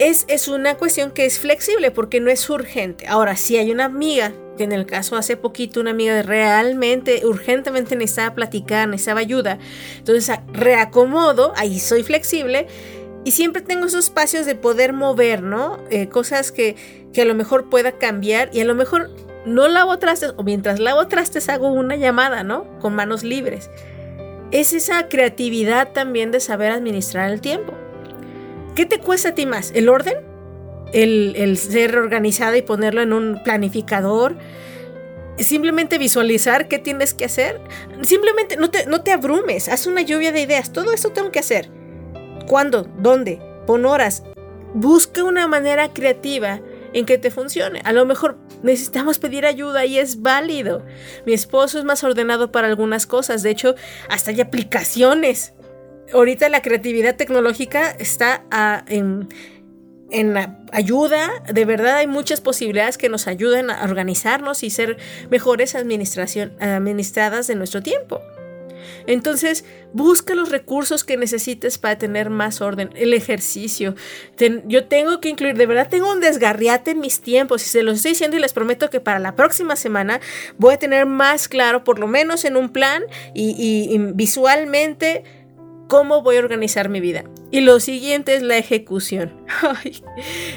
Es, 0.01 0.25
es 0.29 0.49
una 0.49 0.77
cuestión 0.77 1.13
que 1.13 1.25
es 1.25 1.39
flexible 1.39 1.93
porque 1.93 2.21
no 2.21 2.31
es 2.31 2.51
urgente. 2.51 3.07
Ahora, 3.07 3.37
si 3.37 3.57
hay 3.57 3.71
una 3.71 3.85
amiga 3.85 4.33
en 4.59 4.73
el 4.73 4.87
caso 4.87 5.17
hace 5.17 5.37
poquito 5.37 5.81
una 5.81 5.91
amiga 5.91 6.23
realmente, 6.23 7.27
urgentemente 7.27 7.97
necesitaba 7.97 8.35
platicar, 8.35 8.89
necesitaba 8.89 9.21
ayuda. 9.21 9.59
Entonces 9.99 10.39
reacomodo, 10.53 11.53
ahí 11.57 11.81
soy 11.81 12.03
flexible 12.03 12.69
y 13.25 13.33
siempre 13.33 13.63
tengo 13.63 13.87
esos 13.87 14.05
espacios 14.05 14.47
de 14.47 14.55
poder 14.55 14.93
mover, 14.93 15.43
¿no? 15.43 15.79
Eh, 15.91 16.09
cosas 16.09 16.53
que, 16.53 16.77
que 17.13 17.23
a 17.23 17.25
lo 17.25 17.35
mejor 17.35 17.71
pueda 17.71 17.93
cambiar 17.93 18.51
y 18.53 18.61
a 18.61 18.65
lo 18.65 18.75
mejor 18.75 19.11
no 19.47 19.69
lavo 19.69 19.99
trastes 19.99 20.35
o 20.37 20.43
mientras 20.43 20.79
lavo 20.79 21.07
trastes 21.09 21.49
hago 21.49 21.69
una 21.69 21.97
llamada, 21.97 22.45
¿no? 22.45 22.79
Con 22.81 22.95
manos 22.95 23.23
libres. 23.23 23.71
Es 24.51 24.73
esa 24.73 25.09
creatividad 25.09 25.93
también 25.93 26.31
de 26.31 26.41
saber 26.41 26.71
administrar 26.71 27.31
el 27.31 27.41
tiempo. 27.41 27.73
¿Qué 28.75 28.87
te 28.87 28.99
cuesta 28.99 29.31
a 29.31 29.35
ti 29.35 29.47
más? 29.47 29.73
¿El 29.75 29.89
orden? 29.89 30.34
El, 30.95 31.57
ser 31.59 31.97
organizada 31.99 32.57
y 32.57 32.63
ponerlo 32.63 33.03
en 33.03 33.13
un 33.13 33.43
planificador. 33.43 34.37
Simplemente 35.39 35.99
visualizar 35.99 36.69
qué 36.69 36.79
tienes 36.79 37.13
que 37.13 37.25
hacer. 37.25 37.61
Simplemente 38.03 38.57
no 38.57 38.71
te, 38.71 38.87
no 38.87 39.03
te 39.03 39.13
abrumes, 39.13 39.69
haz 39.69 39.87
una 39.87 40.03
lluvia 40.03 40.33
de 40.33 40.43
ideas. 40.43 40.73
Todo 40.73 40.93
eso 40.93 41.11
tengo 41.11 41.33
que 41.33 41.41
hacer. 41.41 41.71
¿Cuándo? 42.47 42.89
¿Dónde? 42.99 43.41
Pon 43.67 43.85
horas. 43.85 44.23
Busca 44.75 45.25
una 45.25 45.49
manera 45.49 45.93
creativa 45.93 46.61
en 46.93 47.05
que 47.05 47.19
te 47.19 47.31
funcione. 47.31 47.81
A 47.85 47.93
lo 47.93 48.07
mejor 48.07 48.39
necesitamos 48.63 49.19
pedir 49.19 49.45
ayuda 49.45 49.85
y 49.85 49.99
es 49.99 50.23
válido. 50.23 50.85
Mi 51.27 51.33
esposo 51.33 51.79
es 51.79 51.85
más 51.85 52.05
ordenado 52.05 52.53
para 52.53 52.69
algunas 52.69 53.07
cosas. 53.07 53.43
De 53.43 53.51
hecho, 53.51 53.75
hasta 54.09 54.31
hay 54.31 54.41
aplicaciones. 54.41 55.53
Ahorita 56.13 56.49
la 56.49 56.63
creatividad 56.63 57.17
tecnológica 57.17 57.91
está 57.91 58.45
en, 58.89 59.29
en 60.11 60.37
ayuda, 60.73 61.31
de 61.53 61.65
verdad 61.65 61.97
hay 61.97 62.07
muchas 62.07 62.41
posibilidades 62.41 62.99
que 62.99 63.09
nos 63.09 63.27
ayuden 63.27 63.71
a 63.71 63.85
organizarnos 63.85 64.63
y 64.63 64.71
ser 64.71 64.99
mejores 65.31 65.75
administración, 65.75 66.53
administradas 66.61 67.47
de 67.47 67.55
nuestro 67.55 67.83
tiempo. 67.83 68.21
Entonces, 69.07 69.65
busca 69.93 70.35
los 70.35 70.51
recursos 70.51 71.05
que 71.05 71.17
necesites 71.17 71.79
para 71.79 71.99
tener 71.99 72.31
más 72.31 72.61
orden. 72.61 72.91
El 72.95 73.15
ejercicio. 73.15 73.95
yo 74.67 74.87
tengo 74.87 75.21
que 75.21 75.29
incluir, 75.29 75.57
de 75.57 75.67
verdad 75.67 75.89
tengo 75.89 76.11
un 76.11 76.21
desgarriate 76.21 76.93
en 76.93 77.01
mis 77.01 77.21
tiempos 77.21 77.63
y 77.67 77.69
se 77.69 77.83
los 77.83 77.97
estoy 77.97 78.13
diciendo 78.13 78.37
y 78.37 78.41
les 78.41 78.53
prometo 78.53 78.91
que 78.91 79.01
para 79.01 79.19
la 79.19 79.35
próxima 79.35 79.77
semana 79.77 80.21
voy 80.59 80.75
a 80.75 80.79
tener 80.79 81.07
más 81.07 81.49
claro, 81.49 81.85
por 81.85 81.99
lo 81.99 82.07
menos 82.07 82.45
en 82.45 82.57
un 82.57 82.71
plan 82.71 83.05
y 83.35 83.99
visualmente, 84.15 85.25
cómo 85.89 86.23
voy 86.23 86.37
a 86.37 86.41
organizar 86.41 86.89
mi 86.89 87.01
vida. 87.01 87.25
Y 87.55 87.61
lo 87.61 87.79
siguiente 87.79 88.35
es 88.35 88.43
la 88.43 88.59
ejecución. 88.59 89.33
Ay, 89.85 90.03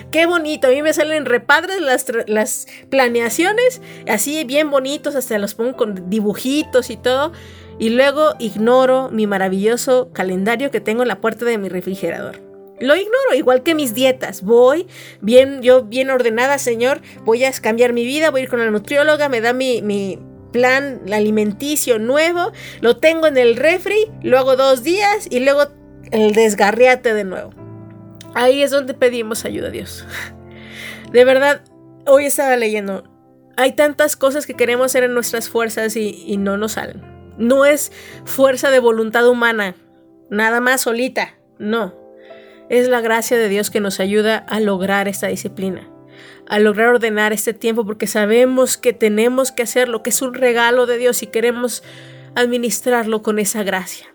qué 0.10 0.26
bonito. 0.26 0.66
A 0.66 0.72
mí 0.72 0.82
me 0.82 0.94
salen 0.94 1.26
repadres 1.26 1.80
las, 1.80 2.08
las 2.26 2.66
planeaciones, 2.90 3.84
así 4.08 4.44
bien 4.46 4.72
bonitos, 4.72 5.14
hasta 5.14 5.38
los 5.38 5.54
pongo 5.54 5.78
con 5.78 6.10
dibujitos 6.10 6.90
y 6.90 6.98
todo. 6.98 7.34
Y 7.78 7.90
luego 7.90 8.34
ignoro 8.40 9.12
mi 9.12 9.28
maravilloso 9.28 10.12
calendario 10.12 10.72
que 10.72 10.82
tengo 10.82 11.04
en 11.04 11.10
la 11.10 11.22
puerta 11.22 11.46
de 11.46 11.60
mi 11.60 11.70
refrigerador. 11.70 12.42
Lo 12.80 12.96
ignoro, 12.96 13.36
igual 13.36 13.62
que 13.62 13.76
mis 13.76 13.94
dietas. 13.94 14.42
Voy, 14.42 14.88
bien, 15.22 15.62
yo 15.62 15.84
bien 15.84 16.10
ordenada, 16.10 16.58
señor, 16.58 17.02
voy 17.24 17.44
a 17.44 17.52
cambiar 17.52 17.94
mi 17.94 18.06
vida, 18.06 18.32
voy 18.32 18.42
a 18.42 18.44
ir 18.46 18.50
con 18.50 18.58
la 18.58 18.72
nutrióloga, 18.72 19.30
me 19.30 19.40
da 19.40 19.54
mi, 19.54 19.84
mi 19.84 20.18
plan 20.52 21.02
alimenticio 21.14 22.00
nuevo, 22.00 22.54
lo 22.82 22.98
tengo 22.98 23.28
en 23.28 23.38
el 23.38 23.56
refri, 23.56 24.10
luego 24.24 24.56
dos 24.56 24.82
días 24.82 25.28
y 25.30 25.42
luego 25.42 25.68
el 26.12 26.34
desgarriate 26.34 27.14
de 27.14 27.24
nuevo. 27.24 27.52
Ahí 28.34 28.62
es 28.62 28.72
donde 28.72 28.94
pedimos 28.94 29.46
ayuda 29.46 29.68
a 29.68 29.72
Dios. 29.72 30.06
De 31.12 31.24
verdad, 31.24 31.62
hoy 32.06 32.26
estaba 32.26 32.56
leyendo, 32.58 33.04
hay 33.56 33.74
tantas 33.74 34.16
cosas 34.16 34.46
que 34.46 34.56
queremos 34.56 34.88
hacer 34.88 35.04
en 35.04 35.14
nuestras 35.14 35.50
fuerzas 35.50 35.96
y, 35.96 36.36
no 36.38 36.58
nos 36.58 36.74
salen. 36.74 37.02
No 37.38 37.66
es 37.66 37.92
fuerza 38.26 38.72
de 38.72 38.80
voluntad 38.80 39.28
humana, 39.28 39.76
nada 40.30 40.60
más 40.60 40.82
solita, 40.82 41.36
no. 41.60 41.96
Es 42.70 42.90
la 42.90 43.00
gracia 43.00 43.38
de 43.38 43.48
Dios 43.48 43.70
que 43.70 43.80
nos 43.80 44.00
ayuda 44.00 44.38
a 44.38 44.60
lograr 44.60 45.08
esta 45.08 45.28
disciplina 45.28 45.90
a 46.50 46.60
lograr 46.60 46.90
ordenar 46.90 47.34
este 47.34 47.54
tiempo 47.54 47.86
porque 47.86 48.08
sabemos 48.08 48.78
que 48.78 48.94
tenemos 48.94 49.52
que 49.52 49.64
hacerlo, 49.64 50.02
que 50.02 50.12
es 50.12 50.22
un 50.22 50.34
regalo 50.34 50.86
de 50.86 50.98
Dios 50.98 51.22
y 51.22 51.28
queremos 51.28 51.84
administrarlo 52.36 53.22
con 53.22 53.38
esa 53.38 53.64
gracia. 53.64 54.08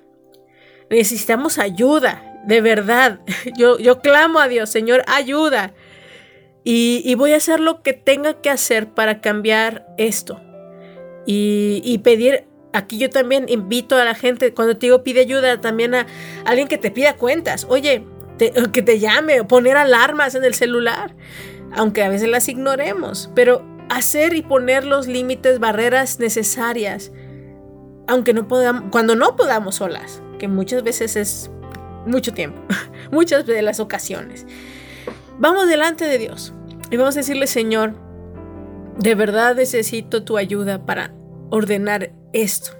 Necesitamos 0.93 1.59
ayuda, 1.59 2.41
de 2.45 2.61
verdad. 2.61 3.21
Yo, 3.57 3.79
yo 3.79 4.01
clamo 4.01 4.39
a 4.39 4.49
Dios, 4.49 4.71
Señor, 4.71 5.03
ayuda. 5.07 5.75
Y, 6.65 7.13
voy 7.17 7.33
a 7.33 7.39
hacer 7.39 7.59
lo 7.59 7.83
que 7.83 7.93
tenga 7.93 8.41
que 8.41 8.49
hacer 8.49 8.89
para 8.89 9.21
cambiar 9.21 9.85
esto. 9.99 10.41
Y, 11.27 11.99
pedir, 12.05 12.45
aquí 12.73 12.99
yo 12.99 13.11
también 13.11 13.47
invito 13.49 13.97
a 13.97 14.05
la 14.05 14.15
gente, 14.15 14.55
cuando 14.55 14.77
te 14.77 14.87
digo 14.87 15.03
pide 15.03 15.21
ayuda, 15.21 15.61
también 15.61 15.95
a 15.97 16.07
alguien 16.45 16.69
que 16.69 16.79
te 16.79 16.93
pida 16.93 17.17
cuentas. 17.17 17.67
Oye, 17.69 18.05
que 18.39 18.83
te 18.83 18.99
llame 19.01 19.43
poner 19.43 19.77
alarmas 19.77 20.37
en 20.37 20.45
el 20.45 20.55
celular 20.55 21.17
aunque 21.75 22.03
a 22.03 22.09
veces 22.09 22.29
las 22.29 22.49
ignoremos, 22.49 23.31
pero 23.35 23.65
hacer 23.89 24.35
y 24.35 24.43
poner 24.43 24.85
los 24.85 25.07
límites, 25.07 25.59
barreras 25.59 26.19
necesarias, 26.19 27.13
aunque 28.07 28.35
no 28.35 28.49
podamos, 28.49 28.85
cuando 28.91 29.17
no 29.17 29.37
podamos 29.37 29.77
solas, 29.77 30.23
que 30.43 30.49
muchas 30.49 30.83
veces 30.83 31.15
es 31.15 31.51
mucho 32.05 32.35
tiempo, 32.35 32.61
muchas 33.13 33.47
de 33.47 33.63
las 33.63 33.79
ocasiones. 33.79 34.45
Vamos 35.39 35.69
delante 35.69 36.05
de 36.05 36.19
Dios. 36.19 36.53
Y 36.91 36.97
vamos 36.97 37.15
a 37.15 37.21
decirle, 37.21 37.47
Señor, 37.47 37.95
de 38.99 39.15
verdad 39.15 39.55
necesito 39.55 40.25
tu 40.25 40.37
ayuda 40.37 40.85
para 40.85 41.15
ordenar 41.51 42.11
esto. 42.33 42.73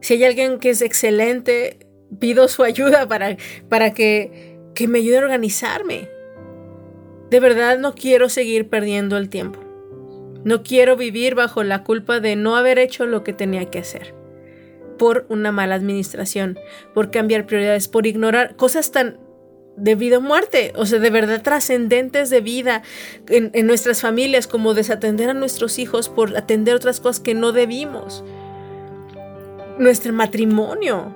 Si 0.00 0.14
hay 0.14 0.24
alguien 0.24 0.58
que 0.58 0.70
es 0.70 0.82
excelente, 0.82 1.86
pido 2.18 2.48
su 2.48 2.64
ayuda 2.64 3.06
para, 3.06 3.36
para 3.68 3.94
que, 3.94 4.58
que 4.74 4.88
me 4.88 4.98
ayude 4.98 5.18
a 5.18 5.20
organizarme. 5.20 6.08
De 7.30 7.38
verdad 7.38 7.78
no 7.78 7.94
quiero 7.94 8.28
seguir 8.28 8.68
perdiendo 8.68 9.16
el 9.16 9.28
tiempo. 9.28 9.60
No 10.42 10.64
quiero 10.64 10.96
vivir 10.96 11.36
bajo 11.36 11.62
la 11.62 11.84
culpa 11.84 12.18
de 12.18 12.34
no 12.34 12.56
haber 12.56 12.80
hecho 12.80 13.06
lo 13.06 13.22
que 13.22 13.32
tenía 13.32 13.70
que 13.70 13.78
hacer. 13.78 14.21
Por 15.02 15.26
una 15.28 15.50
mala 15.50 15.74
administración, 15.74 16.60
por 16.94 17.10
cambiar 17.10 17.44
prioridades, 17.44 17.88
por 17.88 18.06
ignorar 18.06 18.54
cosas 18.54 18.92
tan 18.92 19.18
de 19.76 19.96
vida 19.96 20.18
o 20.18 20.20
muerte, 20.20 20.72
o 20.76 20.86
sea, 20.86 21.00
de 21.00 21.10
verdad 21.10 21.42
trascendentes 21.42 22.30
de 22.30 22.40
vida 22.40 22.82
en, 23.28 23.66
nuestras 23.66 24.00
familias, 24.00 24.46
como 24.46 24.74
desatender 24.74 25.28
a 25.30 25.34
nuestros 25.34 25.80
hijos 25.80 26.08
por 26.08 26.36
atender 26.36 26.76
otras 26.76 27.00
cosas 27.00 27.18
que 27.18 27.34
no 27.34 27.50
debimos. 27.50 28.22
Nuestro 29.76 30.12
matrimonio 30.12 31.12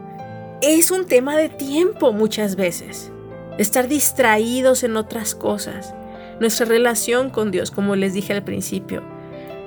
es 0.62 0.90
un 0.90 1.06
tema 1.06 1.36
de 1.36 1.48
tiempo 1.48 2.12
muchas 2.12 2.56
veces. 2.56 3.12
Estar 3.56 3.86
distraídos 3.86 4.82
en 4.82 4.96
otras 4.96 5.36
cosas. 5.36 5.94
Nuestra 6.40 6.66
relación 6.66 7.30
con 7.30 7.52
Dios, 7.52 7.70
como 7.70 7.94
les 7.94 8.14
dije 8.14 8.32
al 8.32 8.42
principio, 8.42 9.04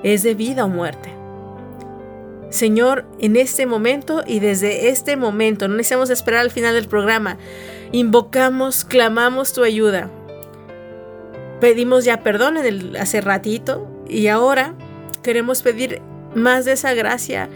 es 0.04 0.24
de 0.24 0.34
vida 0.34 0.66
o 0.66 0.68
muerte. 0.68 1.19
Señor, 2.50 3.06
en 3.20 3.36
este 3.36 3.66
momento 3.66 4.24
y 4.26 4.40
desde 4.40 4.90
este 4.90 5.16
momento, 5.16 5.68
no 5.68 5.76
necesitamos 5.76 6.10
esperar 6.10 6.42
al 6.42 6.52
final 6.52 6.74
del 6.74 6.88
programa, 6.88 7.38
invocamos, 7.92 8.86
clamamos 8.86 9.54
tu 9.54 9.64
ayuda. 9.64 10.10
Pedimos 11.62 12.06
ya 12.06 12.24
perdón 12.24 12.58
en 12.58 12.66
el, 12.66 12.96
hace 12.96 13.22
ratito 13.22 13.88
y 14.08 14.28
ahora 14.28 14.74
queremos 15.22 15.62
pedir 15.62 16.02
más 16.34 16.66
de 16.66 16.72
esa 16.72 16.94
gracia. 16.94 17.50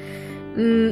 Mm, 0.56 0.91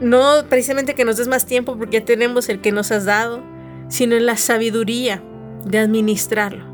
no 0.00 0.44
precisamente 0.48 0.94
que 0.94 1.04
nos 1.04 1.16
des 1.16 1.28
más 1.28 1.46
tiempo 1.46 1.76
porque 1.78 2.00
tenemos 2.00 2.48
el 2.48 2.60
que 2.60 2.72
nos 2.72 2.92
has 2.92 3.04
dado, 3.04 3.42
sino 3.88 4.16
en 4.16 4.26
la 4.26 4.36
sabiduría 4.36 5.22
de 5.64 5.78
administrarlo, 5.78 6.64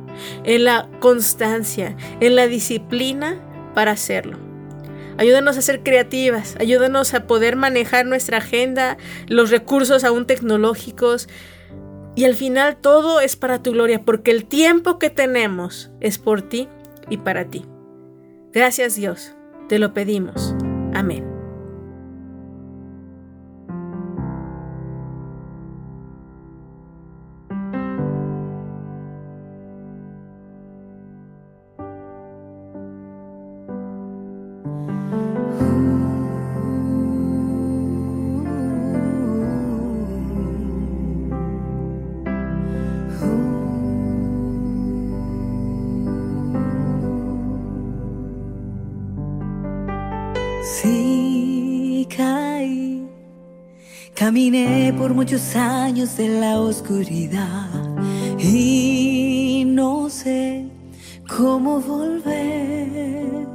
en 0.45 0.65
la 0.65 0.89
constancia, 1.01 1.97
en 2.21 2.35
la 2.35 2.49
disciplina 2.49 3.41
para 3.75 3.93
hacerlo. 3.93 4.44
Ayúdanos 5.17 5.57
a 5.57 5.63
ser 5.63 5.83
creativas, 5.83 6.57
ayúdanos 6.59 7.15
a 7.15 7.27
poder 7.27 7.57
manejar 7.57 8.07
nuestra 8.07 8.39
agenda, 8.39 8.97
los 9.29 9.51
recursos 9.51 10.05
aún 10.05 10.27
tecnológicos. 10.27 11.29
Y 12.17 12.25
al 12.25 12.35
final 12.35 12.77
todo 12.77 13.21
es 13.21 13.37
para 13.37 13.63
tu 13.63 13.73
gloria, 13.73 14.03
porque 14.03 14.31
el 14.31 14.45
tiempo 14.45 14.99
que 14.99 15.11
tenemos 15.11 15.91
es 16.01 16.19
por 16.19 16.43
ti 16.43 16.69
y 17.11 17.19
para 17.19 17.47
ti. 17.47 17.65
Gracias 18.53 18.95
Dios, 18.95 19.35
te 19.69 19.79
lo 19.79 19.93
pedimos. 19.95 20.55
Amén. 20.95 21.34
Muchos 55.25 55.57
años 55.57 56.19
en 56.19 56.39
la 56.39 56.61
oscuridad 56.61 57.71
y 58.39 59.65
no 59.67 60.11
sé 60.11 60.67
cómo 61.27 61.81
volver. 61.81 63.49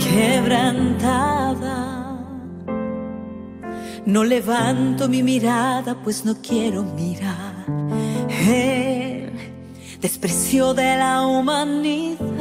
Quebrantada, 0.00 1.76
no 4.04 4.24
levanto 4.24 5.08
mi 5.08 5.22
mirada 5.22 5.96
pues 6.02 6.24
no 6.24 6.34
quiero 6.42 6.82
mirar 6.82 7.64
el 8.48 9.30
desprecio 10.00 10.74
de 10.74 10.96
la 10.96 11.24
humanidad. 11.24 12.33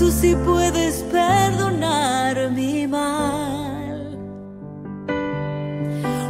Jesús, 0.00 0.14
si 0.14 0.34
puedes 0.34 1.02
perdonar 1.12 2.50
mi 2.52 2.86
mal. 2.86 4.18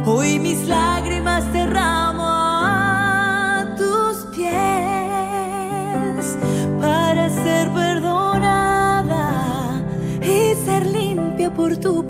Hoy 0.05 0.39
mis 0.39 0.67
lágrimas 0.67 1.53
derramo 1.53 2.21
a 2.21 3.65
tus 3.77 4.25
pies 4.35 4.51
para 6.81 7.29
ser 7.29 7.71
perdonada 7.71 9.29
y 10.21 10.53
ser 10.65 10.85
limpia 10.87 11.49
por 11.53 11.77
tu 11.77 12.00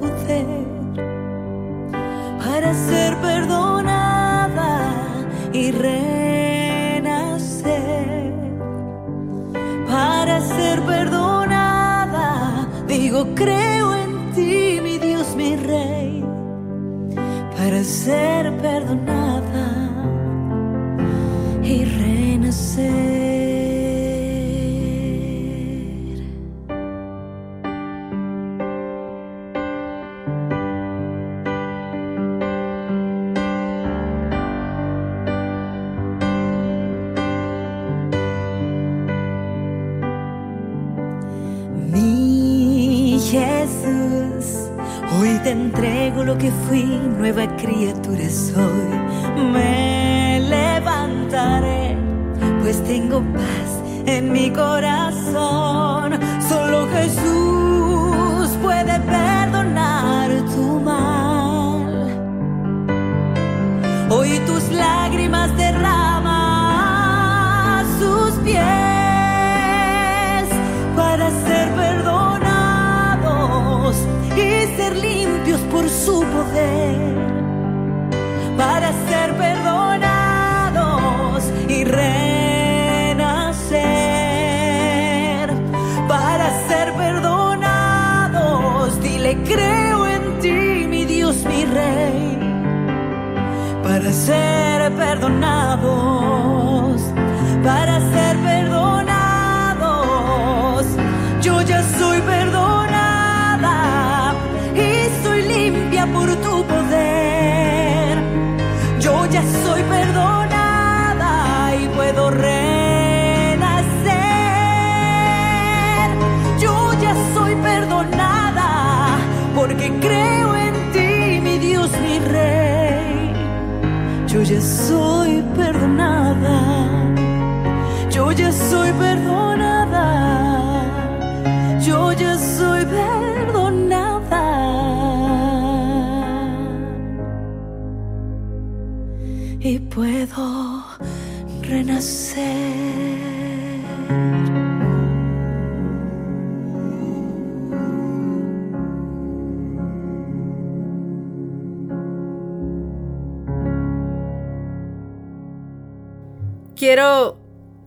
quiero 156.81 157.37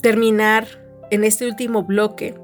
terminar 0.02 0.68
en 1.10 1.24
este 1.24 1.46
último 1.46 1.82
bloque 1.82 2.36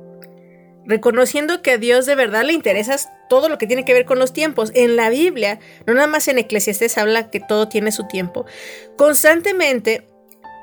reconociendo 0.84 1.62
que 1.62 1.70
a 1.70 1.78
Dios 1.78 2.06
de 2.06 2.16
verdad 2.16 2.42
le 2.42 2.52
interesa 2.52 2.96
todo 3.28 3.48
lo 3.48 3.56
que 3.56 3.68
tiene 3.68 3.84
que 3.84 3.94
ver 3.94 4.04
con 4.04 4.18
los 4.18 4.32
tiempos. 4.32 4.72
En 4.74 4.96
la 4.96 5.10
Biblia, 5.10 5.60
no 5.86 5.94
nada 5.94 6.08
más 6.08 6.26
en 6.26 6.38
Eclesiastes 6.38 6.98
habla 6.98 7.30
que 7.30 7.38
todo 7.38 7.68
tiene 7.68 7.92
su 7.92 8.08
tiempo. 8.08 8.46
Constantemente 8.96 10.08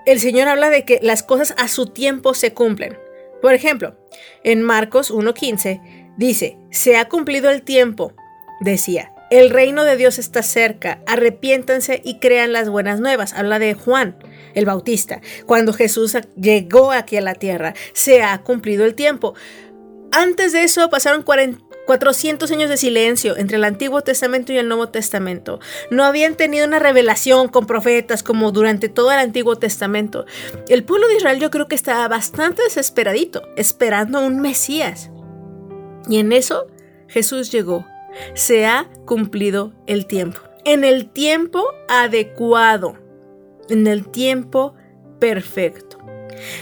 el 0.05 0.19
Señor 0.19 0.49
habla 0.49 0.69
de 0.69 0.83
que 0.83 0.99
las 1.01 1.23
cosas 1.23 1.55
a 1.57 1.69
su 1.69 1.85
tiempo 1.87 2.33
se 2.33 2.53
cumplen. 2.53 2.97
Por 3.41 3.53
ejemplo, 3.53 3.95
en 4.43 4.61
Marcos 4.61 5.13
1.15 5.13 6.15
dice, 6.17 6.57
se 6.71 6.97
ha 6.97 7.07
cumplido 7.07 7.49
el 7.49 7.61
tiempo, 7.61 8.13
decía, 8.61 9.11
el 9.29 9.49
reino 9.49 9.83
de 9.83 9.97
Dios 9.97 10.19
está 10.19 10.41
cerca, 10.41 11.01
arrepiéntanse 11.05 12.01
y 12.03 12.19
crean 12.19 12.53
las 12.53 12.69
buenas 12.69 13.01
nuevas. 13.01 13.33
Habla 13.33 13.59
de 13.59 13.73
Juan 13.73 14.17
el 14.53 14.65
Bautista, 14.65 15.21
cuando 15.45 15.73
Jesús 15.73 16.17
llegó 16.35 16.91
aquí 16.91 17.17
a 17.17 17.21
la 17.21 17.35
tierra, 17.35 17.73
se 17.93 18.23
ha 18.23 18.41
cumplido 18.41 18.85
el 18.85 18.95
tiempo. 18.95 19.35
Antes 20.11 20.53
de 20.53 20.63
eso 20.63 20.89
pasaron 20.89 21.23
400 21.87 22.51
años 22.51 22.69
de 22.69 22.77
silencio 22.77 23.35
entre 23.37 23.57
el 23.57 23.63
Antiguo 23.63 24.01
Testamento 24.01 24.53
y 24.53 24.57
el 24.57 24.67
Nuevo 24.67 24.89
Testamento. 24.89 25.59
No 25.89 26.03
habían 26.03 26.35
tenido 26.35 26.67
una 26.67 26.77
revelación 26.77 27.47
con 27.47 27.65
profetas 27.65 28.21
como 28.21 28.51
durante 28.51 28.89
todo 28.89 29.11
el 29.11 29.17
Antiguo 29.17 29.55
Testamento. 29.55 30.25
El 30.69 30.83
pueblo 30.83 31.07
de 31.07 31.15
Israel 31.15 31.39
yo 31.39 31.49
creo 31.49 31.67
que 31.67 31.75
estaba 31.75 32.07
bastante 32.07 32.61
desesperadito, 32.61 33.41
esperando 33.55 34.19
un 34.19 34.39
Mesías. 34.39 35.09
Y 36.07 36.19
en 36.19 36.31
eso 36.31 36.67
Jesús 37.07 37.51
llegó. 37.51 37.87
Se 38.35 38.67
ha 38.67 38.87
cumplido 39.05 39.73
el 39.87 40.05
tiempo. 40.05 40.41
En 40.65 40.83
el 40.83 41.09
tiempo 41.09 41.63
adecuado 41.87 43.07
en 43.69 43.87
el 43.87 44.07
tiempo 44.09 44.73
perfecto. 45.19 45.96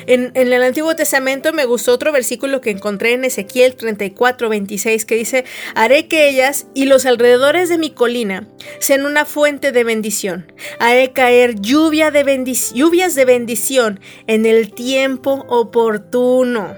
En, 0.07 0.31
el 0.35 0.53
Antiguo 0.63 0.95
Testamento 0.95 1.53
me 1.53 1.65
gustó 1.65 1.93
otro 1.93 2.11
versículo 2.11 2.61
que 2.61 2.71
encontré 2.71 3.13
en 3.13 3.25
Ezequiel 3.25 3.75
34, 3.75 4.49
26 4.49 5.05
que 5.05 5.15
dice, 5.15 5.45
haré 5.75 6.07
que 6.07 6.29
ellas 6.29 6.67
y 6.73 6.85
los 6.85 7.05
alrededores 7.05 7.69
de 7.69 7.77
mi 7.77 7.91
colina 7.91 8.47
sean 8.79 9.05
una 9.05 9.25
fuente 9.25 9.71
de 9.71 9.83
bendición. 9.83 10.51
Haré 10.79 11.11
caer 11.13 11.59
lluvias 11.59 12.13
de 12.13 13.25
bendición 13.25 13.99
en 14.27 14.45
el 14.45 14.73
tiempo 14.73 15.45
oportuno. 15.47 16.75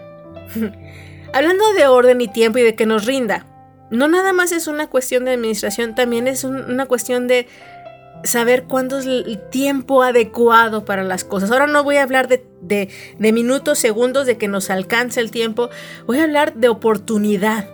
Hablando 1.33 1.73
de 1.73 1.88
orden 1.88 2.21
y 2.21 2.27
tiempo 2.27 2.60
y 2.60 2.63
de 2.63 2.75
que 2.75 2.86
nos 2.86 3.05
rinda, 3.05 3.45
no 3.89 4.07
nada 4.07 4.33
más 4.33 4.51
es 4.51 4.67
una 4.67 4.88
cuestión 4.88 5.25
de 5.25 5.31
administración, 5.31 5.95
también 5.95 6.27
es 6.27 6.43
una 6.43 6.86
cuestión 6.88 7.27
de 7.27 7.47
saber 8.23 8.65
cuándo 8.65 8.97
es 8.97 9.06
el 9.06 9.41
tiempo 9.49 10.03
adecuado 10.03 10.86
para 10.86 11.03
las 11.03 11.23
cosas. 11.23 11.51
Ahora 11.51 11.67
no 11.67 11.84
voy 11.84 11.97
a 11.97 12.03
hablar 12.03 12.27
de, 12.27 12.89
minutos, 13.19 13.80
segundos, 13.80 14.25
de 14.25 14.38
que 14.38 14.47
nos 14.47 14.69
alcance 14.69 15.19
el 15.19 15.32
tiempo. 15.32 15.69
Voy 16.06 16.19
a 16.19 16.23
hablar 16.23 16.56
de 16.56 16.69
oportunidad. 16.69 17.69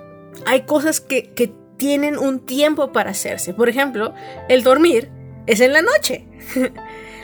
Hay 0.45 0.61
cosas 0.61 1.01
que, 1.01 1.33
que 1.33 1.53
tienen 1.77 2.17
un 2.17 2.39
tiempo 2.39 2.91
para 2.91 3.11
hacerse. 3.11 3.53
Por 3.53 3.69
ejemplo, 3.69 4.13
el 4.49 4.63
dormir 4.63 5.09
es 5.47 5.59
en 5.59 5.73
la 5.73 5.81
noche. 5.81 6.27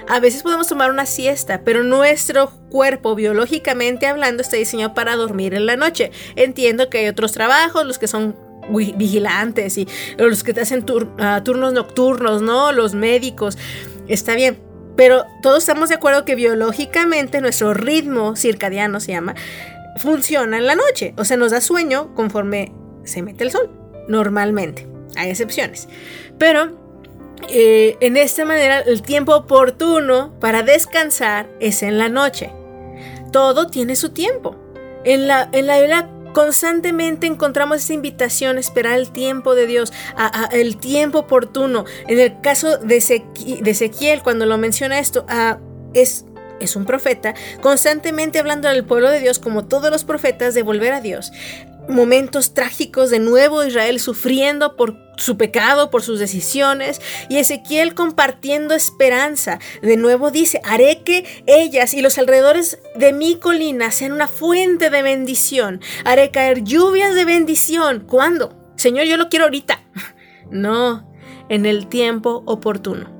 A 0.09 0.19
veces 0.19 0.41
podemos 0.41 0.67
tomar 0.67 0.89
una 0.89 1.05
siesta, 1.05 1.61
pero 1.63 1.83
nuestro 1.83 2.49
cuerpo, 2.71 3.13
biológicamente 3.13 4.07
hablando, 4.07 4.41
está 4.41 4.57
diseñado 4.57 4.95
para 4.95 5.15
dormir 5.15 5.53
en 5.53 5.67
la 5.67 5.75
noche. 5.75 6.09
Entiendo 6.35 6.89
que 6.89 6.97
hay 6.97 7.07
otros 7.07 7.31
trabajos, 7.31 7.85
los 7.85 7.99
que 7.99 8.07
son 8.07 8.35
vigilantes 8.69 9.77
y 9.77 9.87
los 10.17 10.43
que 10.43 10.53
te 10.53 10.61
hacen 10.61 10.85
ah, 11.19 11.41
turnos 11.43 11.73
nocturnos, 11.73 12.41
¿no? 12.41 12.71
Los 12.71 12.93
médicos. 12.93 13.57
Está 14.07 14.35
bien. 14.35 14.59
Pero 14.95 15.23
todos 15.41 15.59
estamos 15.59 15.89
de 15.89 15.95
acuerdo 15.95 16.25
que 16.25 16.35
biológicamente 16.35 17.39
nuestro 17.39 17.73
ritmo 17.73 18.35
circadiano 18.35 18.99
se 18.99 19.13
llama, 19.13 19.33
funciona 19.97 20.57
en 20.57 20.67
la 20.67 20.75
noche. 20.75 21.13
O 21.17 21.23
sea, 21.23 21.37
nos 21.37 21.51
da 21.51 21.61
sueño 21.61 22.13
conforme 22.15 22.73
se 23.05 23.21
mete 23.21 23.43
el 23.43 23.51
sol. 23.51 23.69
Normalmente. 24.07 24.87
Hay 25.15 25.29
excepciones. 25.29 25.87
Pero 26.37 26.77
eh, 27.47 27.97
en 28.01 28.17
esta 28.17 28.45
manera 28.45 28.81
el 28.81 29.01
tiempo 29.01 29.35
oportuno 29.35 30.33
para 30.39 30.63
descansar 30.63 31.49
es 31.59 31.83
en 31.83 31.97
la 31.97 32.09
noche. 32.09 32.51
Todo 33.31 33.67
tiene 33.67 33.95
su 33.95 34.09
tiempo. 34.09 34.55
En 35.05 35.27
la, 35.27 35.49
en 35.53 35.67
la 35.67 35.79
Constantemente 36.33 37.27
encontramos 37.27 37.77
esa 37.77 37.93
invitación 37.93 38.57
a 38.57 38.59
esperar 38.59 38.97
el 38.97 39.11
tiempo 39.11 39.55
de 39.55 39.67
Dios, 39.67 39.93
a, 40.15 40.49
el 40.51 40.77
tiempo 40.77 41.19
oportuno. 41.19 41.85
En 42.07 42.19
el 42.19 42.41
caso 42.41 42.77
de, 42.77 42.97
Ezequiel, 42.97 44.21
cuando 44.23 44.45
lo 44.45 44.57
menciona 44.57 44.99
esto, 44.99 45.25
es 45.93 46.25
es 46.59 46.75
un 46.75 46.83
profeta, 46.83 47.35
constantemente 47.61 48.37
hablando 48.37 48.67
al 48.67 48.83
pueblo 48.83 49.09
de 49.09 49.21
Dios, 49.21 49.39
como 49.39 49.65
todos 49.65 49.89
los 49.89 50.03
profetas, 50.03 50.53
de 50.53 50.61
volver 50.61 50.91
a 50.91 50.99
Dios 50.99 51.31
momentos 51.89 52.53
trágicos 52.53 53.09
de 53.09 53.19
nuevo 53.19 53.63
Israel 53.65 53.99
sufriendo 53.99 54.75
por 54.75 54.95
su 55.17 55.37
pecado, 55.37 55.89
por 55.89 56.01
sus 56.01 56.19
decisiones, 56.19 57.01
y 57.29 57.37
Ezequiel 57.37 57.93
compartiendo 57.93 58.73
esperanza. 58.73 59.59
De 59.81 59.97
nuevo 59.97 60.31
dice, 60.31 60.61
haré 60.63 61.03
que 61.03 61.25
ellas 61.45 61.93
y 61.93 62.01
los 62.01 62.17
alrededores 62.17 62.79
de 62.95 63.11
mi 63.11 63.37
colina 63.37 63.91
sean 63.91 64.13
una 64.13 64.27
fuente 64.27 64.89
de 64.89 65.01
bendición. 65.01 65.81
Haré 66.05 66.31
caer 66.31 66.63
lluvias 66.63 67.15
de 67.15 67.25
bendición. 67.25 68.05
¿Cuándo? 68.07 68.55
Señor, 68.75 69.05
yo 69.05 69.17
lo 69.17 69.29
quiero 69.29 69.45
ahorita. 69.45 69.83
No, 70.51 71.07
en 71.47 71.67
el 71.67 71.85
tiempo 71.85 72.41
oportuno. 72.47 73.11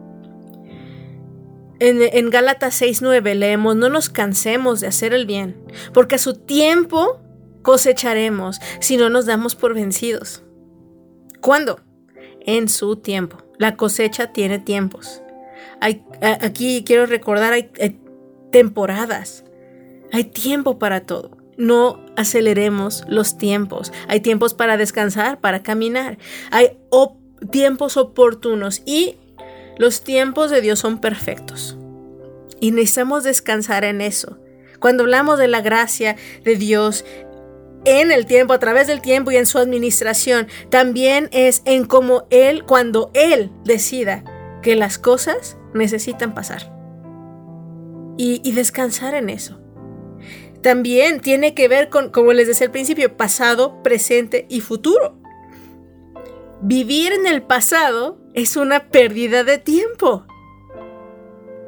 En, 1.80 2.02
en 2.02 2.30
Gálatas 2.32 2.82
6:9 2.82 3.36
leemos, 3.36 3.76
no 3.76 3.88
nos 3.88 4.10
cansemos 4.10 4.82
de 4.82 4.88
hacer 4.88 5.14
el 5.14 5.28
bien, 5.28 5.64
porque 5.94 6.16
a 6.16 6.18
su 6.18 6.34
tiempo 6.34 7.22
cosecharemos 7.62 8.60
si 8.80 8.98
no 8.98 9.10
nos 9.10 9.26
damos 9.26 9.56
por 9.56 9.74
vencidos. 9.74 10.43
¿Cuándo? 11.41 11.80
En 12.41 12.69
su 12.69 12.98
tiempo. 12.98 13.38
La 13.58 13.76
cosecha 13.76 14.32
tiene 14.32 14.60
tiempos. 14.60 15.22
Aquí 16.22 16.84
quiero 16.86 17.06
recordar, 17.06 17.54
hay, 17.54 17.72
temporadas. 18.52 19.43
Hay 20.12 20.26
tiempo 20.26 20.80
para 20.80 21.06
todo. 21.06 21.38
No 21.58 22.04
aceleremos 22.15 23.04
los 23.08 23.38
tiempos. 23.38 23.91
Hay 24.08 24.22
tiempos 24.22 24.54
para 24.54 24.78
descansar, 24.78 25.39
para 25.39 25.62
caminar. 25.62 26.17
Hay 26.52 26.78
tiempos 27.52 27.98
oportunos 27.98 28.82
y 28.86 29.17
los 29.78 30.04
tiempos 30.04 30.52
de 30.52 30.62
Dios 30.62 30.80
son 30.80 31.00
perfectos. 31.00 31.78
Y 32.60 32.72
necesitamos 32.72 33.24
descansar 33.24 33.84
en 33.84 34.02
eso. 34.02 34.38
Cuando 34.80 35.04
hablamos 35.04 35.39
de 35.39 35.48
la 35.48 35.62
gracia 35.62 36.15
de 36.43 36.56
Dios, 36.56 37.06
en 37.86 38.12
el 38.12 38.26
tiempo, 38.26 38.54
a 38.54 38.60
través 38.60 38.88
del 38.88 39.02
tiempo 39.02 39.32
y 39.32 39.38
en 39.38 39.46
su 39.46 39.58
administración. 39.58 40.48
También 40.70 41.30
es 41.32 41.62
en 41.65 41.86
cómo 41.86 42.28
Él, 42.30 42.65
cuando 42.65 43.12
Él 43.13 43.52
decida 43.63 44.24
que 44.62 44.76
las 44.76 44.98
cosas 44.98 45.58
necesitan 45.74 46.34
pasar. 46.34 46.76
Y, 48.18 48.52
descansar 48.52 49.15
en 49.15 49.30
eso. 49.30 49.62
También 50.62 51.22
tiene 51.22 51.54
que 51.54 51.70
ver 51.70 51.88
con, 51.89 52.10
como 52.10 52.34
les 52.34 52.48
decía 52.48 52.68
al 52.68 52.72
principio, 52.72 53.15
pasado, 53.15 53.82
presente 53.82 54.46
y 54.50 54.60
futuro. 54.60 55.18
Vivir 56.62 57.13
en 57.13 57.28
el 57.28 57.42
pasado 57.42 58.20
es 58.34 58.58
una 58.58 58.89
pérdida 58.89 59.46
de 59.46 59.58
tiempo 59.58 60.26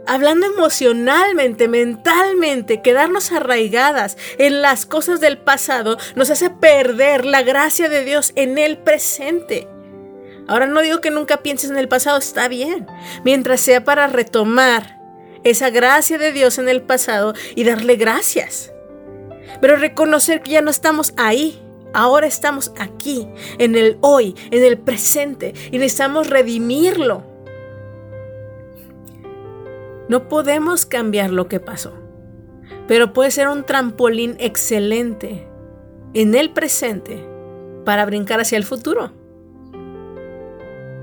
hablando 0.08 0.46
emocionalmente, 0.46 1.68
mentalmente, 1.68 2.82
quedarnos 2.82 3.32
arraigadas 3.32 4.18
en 4.38 4.62
las 4.62 4.86
cosas 4.86 5.20
del 5.22 5.38
pasado 5.38 5.98
nos 6.16 6.30
hace 6.30 6.50
perder 6.50 7.26
la 7.26 7.44
gracia 7.44 7.90
de 7.90 8.04
Dios 8.04 8.34
en 8.36 8.58
el 8.58 8.78
presente. 8.78 9.68
Ahora 10.48 10.66
no 10.68 10.82
digo 10.82 11.02
que 11.02 11.12
nunca 11.12 11.38
pienses 11.38 11.70
en 11.70 11.78
el 11.78 11.88
pasado, 11.88 12.18
está 12.18 12.48
bien, 12.48 12.88
mientras 13.24 13.62
sea 13.62 13.84
para 13.84 14.08
retomar 14.08 15.00
esa 15.44 15.70
gracia 15.70 16.18
de 16.18 16.32
Dios 16.32 16.58
en 16.58 16.70
el 16.70 16.82
pasado 16.82 17.34
y 17.56 17.64
darle 17.64 17.96
gracias. 17.96 18.72
Pero 19.60 19.76
reconocer 19.76 20.42
que 20.42 20.52
ya 20.52 20.62
no 20.62 20.72
estamos 20.72 21.14
ahí, 21.18 21.62
ahora 21.94 22.28
estamos 22.28 22.72
aquí, 22.78 23.28
en 23.60 23.76
el 23.76 23.98
hoy, 24.02 24.36
en 24.52 24.64
el 24.64 24.78
presente, 24.78 25.54
y 25.72 25.78
necesitamos 25.78 26.30
redimirlo. 26.30 27.31
No 30.12 30.28
podemos 30.28 30.86
cambiar 30.86 31.32
lo 31.32 31.48
que 31.48 31.62
pasó, 31.62 31.94
pero 32.86 33.14
puede 33.14 33.32
ser 33.32 33.48
un 33.48 33.64
trampolín 33.64 34.36
excelente 34.40 35.48
en 36.14 36.36
el 36.36 36.50
presente 36.50 37.26
para 37.86 38.06
brincar 38.06 38.42
hacia 38.42 38.58
el 38.58 38.66
futuro. 38.66 39.14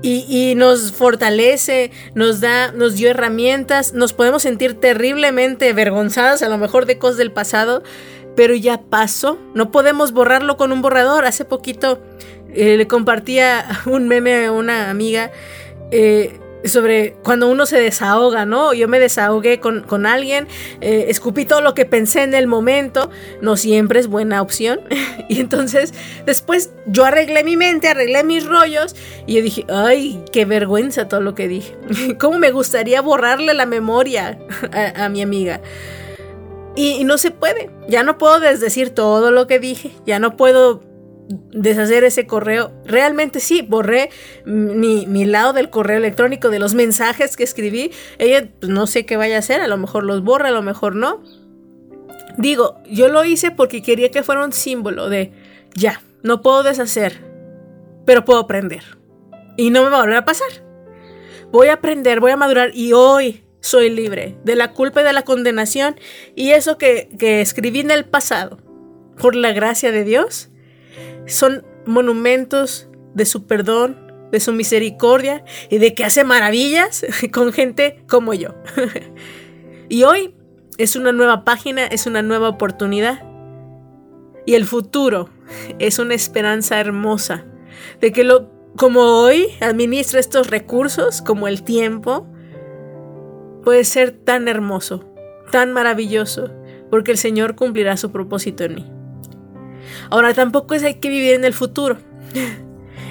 Y, 0.03 0.53
nos 0.55 0.91
fortalece, 0.91 1.89
nos 2.13 2.39
da, 2.39 2.71
nos 2.71 2.97
dio 2.97 3.09
herramientas, 3.09 3.95
nos 3.95 4.13
podemos 4.13 4.43
sentir 4.43 4.79
terriblemente 4.79 5.71
avergonzadas 5.71 6.43
a 6.43 6.49
lo 6.49 6.59
mejor 6.59 6.85
de 6.85 6.99
cosas 6.99 7.17
del 7.17 7.31
pasado, 7.31 7.81
pero 8.35 8.53
ya 8.53 8.79
pasó, 8.79 9.39
no 9.55 9.71
podemos 9.71 10.11
borrarlo 10.11 10.55
con 10.55 10.71
un 10.71 10.83
borrador. 10.83 11.25
Hace 11.25 11.45
poquito 11.45 11.99
eh, 12.53 12.77
le 12.77 12.85
compartía 12.85 13.65
un 13.87 14.07
meme 14.07 14.45
a 14.45 14.51
una 14.51 14.91
amiga 14.91 15.31
eh, 15.89 16.39
sobre 16.65 17.13
cuando 17.23 17.47
uno 17.47 17.65
se 17.65 17.79
desahoga, 17.79 18.45
¿no? 18.45 18.73
Yo 18.73 18.87
me 18.87 18.99
desahogué 18.99 19.59
con, 19.59 20.05
alguien, 20.05 20.47
eh, 20.81 21.05
escupí 21.07 21.45
todo 21.45 21.61
lo 21.61 21.73
que 21.73 21.85
pensé 21.85 22.23
en 22.23 22.33
el 22.33 22.47
momento, 22.47 23.09
no 23.41 23.57
siempre 23.57 23.99
es 23.99 24.07
buena 24.07 24.41
opción. 24.41 24.81
y 25.29 25.39
entonces 25.39 25.93
después 26.25 26.71
yo 26.85 27.05
arreglé 27.05 27.43
mi 27.43 27.55
mente, 27.55 27.87
arreglé 27.87 28.23
mis 28.23 28.45
rollos 28.45 28.95
y 29.25 29.35
yo 29.35 29.41
dije, 29.41 29.65
ay, 29.69 30.23
qué 30.31 30.45
vergüenza 30.45 31.07
todo 31.07 31.21
lo 31.21 31.35
que 31.35 31.47
dije. 31.47 31.77
¿Cómo 32.19 32.39
me 32.39 32.51
gustaría 32.51 33.01
borrarle 33.01 33.53
la 33.53 33.65
memoria 33.65 34.37
a, 34.71 35.05
a 35.05 35.09
mi 35.09 35.21
amiga? 35.21 35.61
Y, 36.75 36.91
y 36.91 37.03
no 37.03 37.17
se 37.17 37.31
puede, 37.31 37.69
ya 37.87 38.03
no 38.03 38.17
puedo 38.17 38.39
desdecir 38.39 38.91
todo 38.91 39.31
lo 39.31 39.47
que 39.47 39.59
dije, 39.59 39.91
ya 40.05 40.19
no 40.19 40.37
puedo 40.37 40.88
deshacer 41.29 42.03
ese 42.03 42.25
correo. 42.25 42.71
Realmente 42.85 43.39
sí, 43.39 43.61
borré 43.61 44.09
mi, 44.45 45.05
mi, 45.05 45.25
lado 45.25 45.53
del 45.53 45.69
correo 45.69 45.97
electrónico, 45.97 46.49
de 46.49 46.59
los 46.59 46.73
mensajes 46.73 47.37
que 47.37 47.43
escribí. 47.43 47.91
Ella 48.17 48.49
pues, 48.59 48.71
no 48.71 48.87
sé 48.87 49.05
qué 49.05 49.15
vaya 49.15 49.35
a 49.35 49.39
hacer, 49.39 49.61
a 49.61 49.67
lo 49.67 49.77
mejor 49.77 50.03
los 50.03 50.23
borra, 50.23 50.49
a 50.49 50.51
lo 50.51 50.63
mejor 50.63 50.95
no. 50.95 51.23
Digo, 52.37 52.77
yo 52.89 53.09
lo 53.09 53.23
hice 53.23 53.51
porque 53.51 53.81
quería 53.81 54.11
que 54.11 54.23
fuera 54.23 54.43
un 54.43 54.53
símbolo 54.53 55.09
de, 55.09 55.31
ya, 55.75 56.01
no 56.23 56.41
puedo 56.41 56.63
deshacer, 56.63 57.23
pero 58.05 58.25
puedo 58.25 58.39
aprender. 58.39 58.83
Y 59.55 59.69
no 59.69 59.83
me 59.83 59.89
va 59.89 59.97
a 59.97 60.01
volver 60.01 60.17
a 60.17 60.25
pasar. 60.25 60.47
Voy 61.51 61.67
a 61.67 61.73
aprender, 61.73 62.19
voy 62.19 62.31
a 62.31 62.37
madurar 62.37 62.71
y 62.73 62.93
hoy 62.93 63.43
soy 63.59 63.89
libre 63.89 64.37
de 64.43 64.55
la 64.55 64.71
culpa 64.71 65.01
y 65.01 65.03
de 65.03 65.13
la 65.13 65.23
condenación. 65.23 65.95
Y 66.35 66.51
eso 66.51 66.77
que, 66.77 67.09
que 67.19 67.41
escribí 67.41 67.81
en 67.81 67.91
el 67.91 68.05
pasado, 68.05 68.57
por 69.19 69.35
la 69.35 69.51
gracia 69.51 69.91
de 69.91 70.03
Dios, 70.03 70.49
son 71.29 71.65
monumentos 71.85 72.89
de 73.13 73.25
su 73.25 73.45
perdón, 73.45 73.97
de 74.31 74.39
su 74.39 74.53
misericordia 74.53 75.43
y 75.69 75.79
de 75.79 75.93
que 75.93 76.05
hace 76.05 76.23
maravillas 76.23 77.05
con 77.33 77.51
gente 77.51 78.03
como 78.07 78.33
yo. 78.33 78.55
y 79.89 80.03
hoy 80.03 80.35
es 80.77 80.95
una 80.95 81.11
nueva 81.11 81.43
página, 81.43 81.85
es 81.85 82.05
una 82.05 82.21
nueva 82.21 82.49
oportunidad. 82.49 83.23
Y 84.45 84.55
el 84.55 84.65
futuro 84.65 85.29
es 85.77 85.99
una 85.99 86.15
esperanza 86.15 86.79
hermosa 86.79 87.45
de 87.99 88.11
que 88.11 88.23
lo 88.23 88.49
como 88.77 89.01
hoy 89.01 89.47
administra 89.61 90.19
estos 90.19 90.49
recursos, 90.49 91.21
como 91.21 91.47
el 91.47 91.63
tiempo, 91.63 92.27
puede 93.63 93.83
ser 93.83 94.11
tan 94.11 94.47
hermoso, 94.47 95.11
tan 95.51 95.73
maravilloso, 95.73 96.51
porque 96.89 97.11
el 97.11 97.17
Señor 97.17 97.55
cumplirá 97.55 97.97
su 97.97 98.11
propósito 98.11 98.63
en 98.63 98.75
mí. 98.75 98.98
Ahora 100.09 100.33
tampoco 100.33 100.73
es 100.73 100.83
hay 100.83 100.95
que 100.95 101.09
vivir 101.09 101.33
en 101.33 101.45
el 101.45 101.53
futuro. 101.53 101.97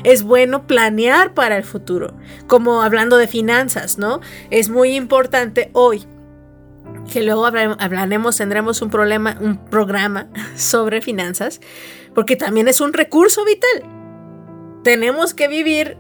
Es 0.05 0.23
bueno 0.23 0.67
planear 0.67 1.35
para 1.35 1.57
el 1.57 1.65
futuro, 1.65 2.15
como 2.47 2.83
hablando 2.83 3.17
de 3.17 3.27
finanzas, 3.27 3.99
¿no? 3.99 4.21
Es 4.51 4.69
muy 4.69 4.95
importante 4.95 5.71
hoy 5.73 6.07
que 7.13 7.23
luego 7.23 7.47
hablaremos, 7.47 8.37
tendremos 8.37 8.83
un 8.83 8.91
problema, 8.91 9.37
un 9.41 9.65
programa 9.65 10.29
sobre 10.57 11.01
finanzas, 11.01 11.61
porque 12.15 12.37
también 12.37 12.69
es 12.69 12.81
un 12.81 12.93
recurso 12.93 13.45
vital. 13.45 13.83
Tenemos 14.85 15.35
que 15.35 15.49
vivir 15.49 15.97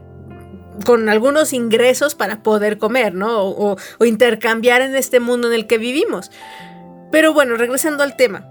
con 0.85 1.09
algunos 1.09 1.53
ingresos 1.53 2.15
para 2.15 2.43
poder 2.43 2.79
comer, 2.79 3.15
¿no? 3.15 3.43
o 3.43 3.77
intercambiar 4.05 4.81
en 4.81 4.95
este 4.95 5.19
mundo 5.19 5.49
en 5.49 5.55
el 5.55 5.67
que 5.67 5.79
vivimos. 5.79 6.31
Pero 7.11 7.33
bueno, 7.33 7.57
regresando 7.57 8.05
al 8.05 8.17
tema 8.17 8.47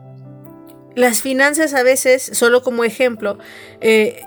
las 0.97 1.21
finanzas 1.21 1.75
a 1.75 1.83
veces, 1.83 2.27
solo 2.33 2.63
como 2.63 2.83
ejemplo, 2.83 3.38
eh, 3.81 4.23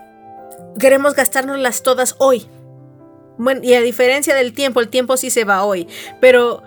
queremos 0.78 1.14
gastárnoslas 1.14 1.82
todas 1.82 2.14
hoy. 2.18 2.46
Bueno, 3.38 3.60
y 3.64 3.74
a 3.74 3.80
diferencia 3.80 4.36
del 4.36 4.52
tiempo, 4.54 4.78
el 4.80 4.88
tiempo 4.88 5.16
sí 5.16 5.30
se 5.30 5.42
va 5.44 5.64
hoy, 5.64 5.88
pero 6.20 6.62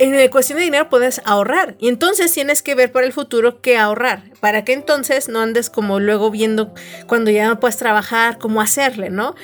en 0.00 0.30
cuestión 0.30 0.58
de 0.58 0.64
dinero 0.64 0.88
puedes 0.88 1.22
ahorrar. 1.24 1.76
Y 1.78 1.86
entonces 1.86 2.32
tienes 2.32 2.62
que 2.62 2.74
ver 2.74 2.90
para 2.90 3.06
el 3.06 3.12
futuro 3.12 3.60
qué 3.60 3.78
ahorrar. 3.78 4.24
Para 4.40 4.64
que 4.64 4.72
entonces 4.72 5.28
no 5.28 5.40
andes 5.40 5.70
como 5.70 6.00
luego 6.00 6.32
viendo 6.32 6.74
cuando 7.06 7.30
ya 7.30 7.46
no 7.46 7.60
puedes 7.60 7.76
trabajar, 7.76 8.38
cómo 8.38 8.60
hacerle, 8.60 9.10
¿no? 9.10 9.36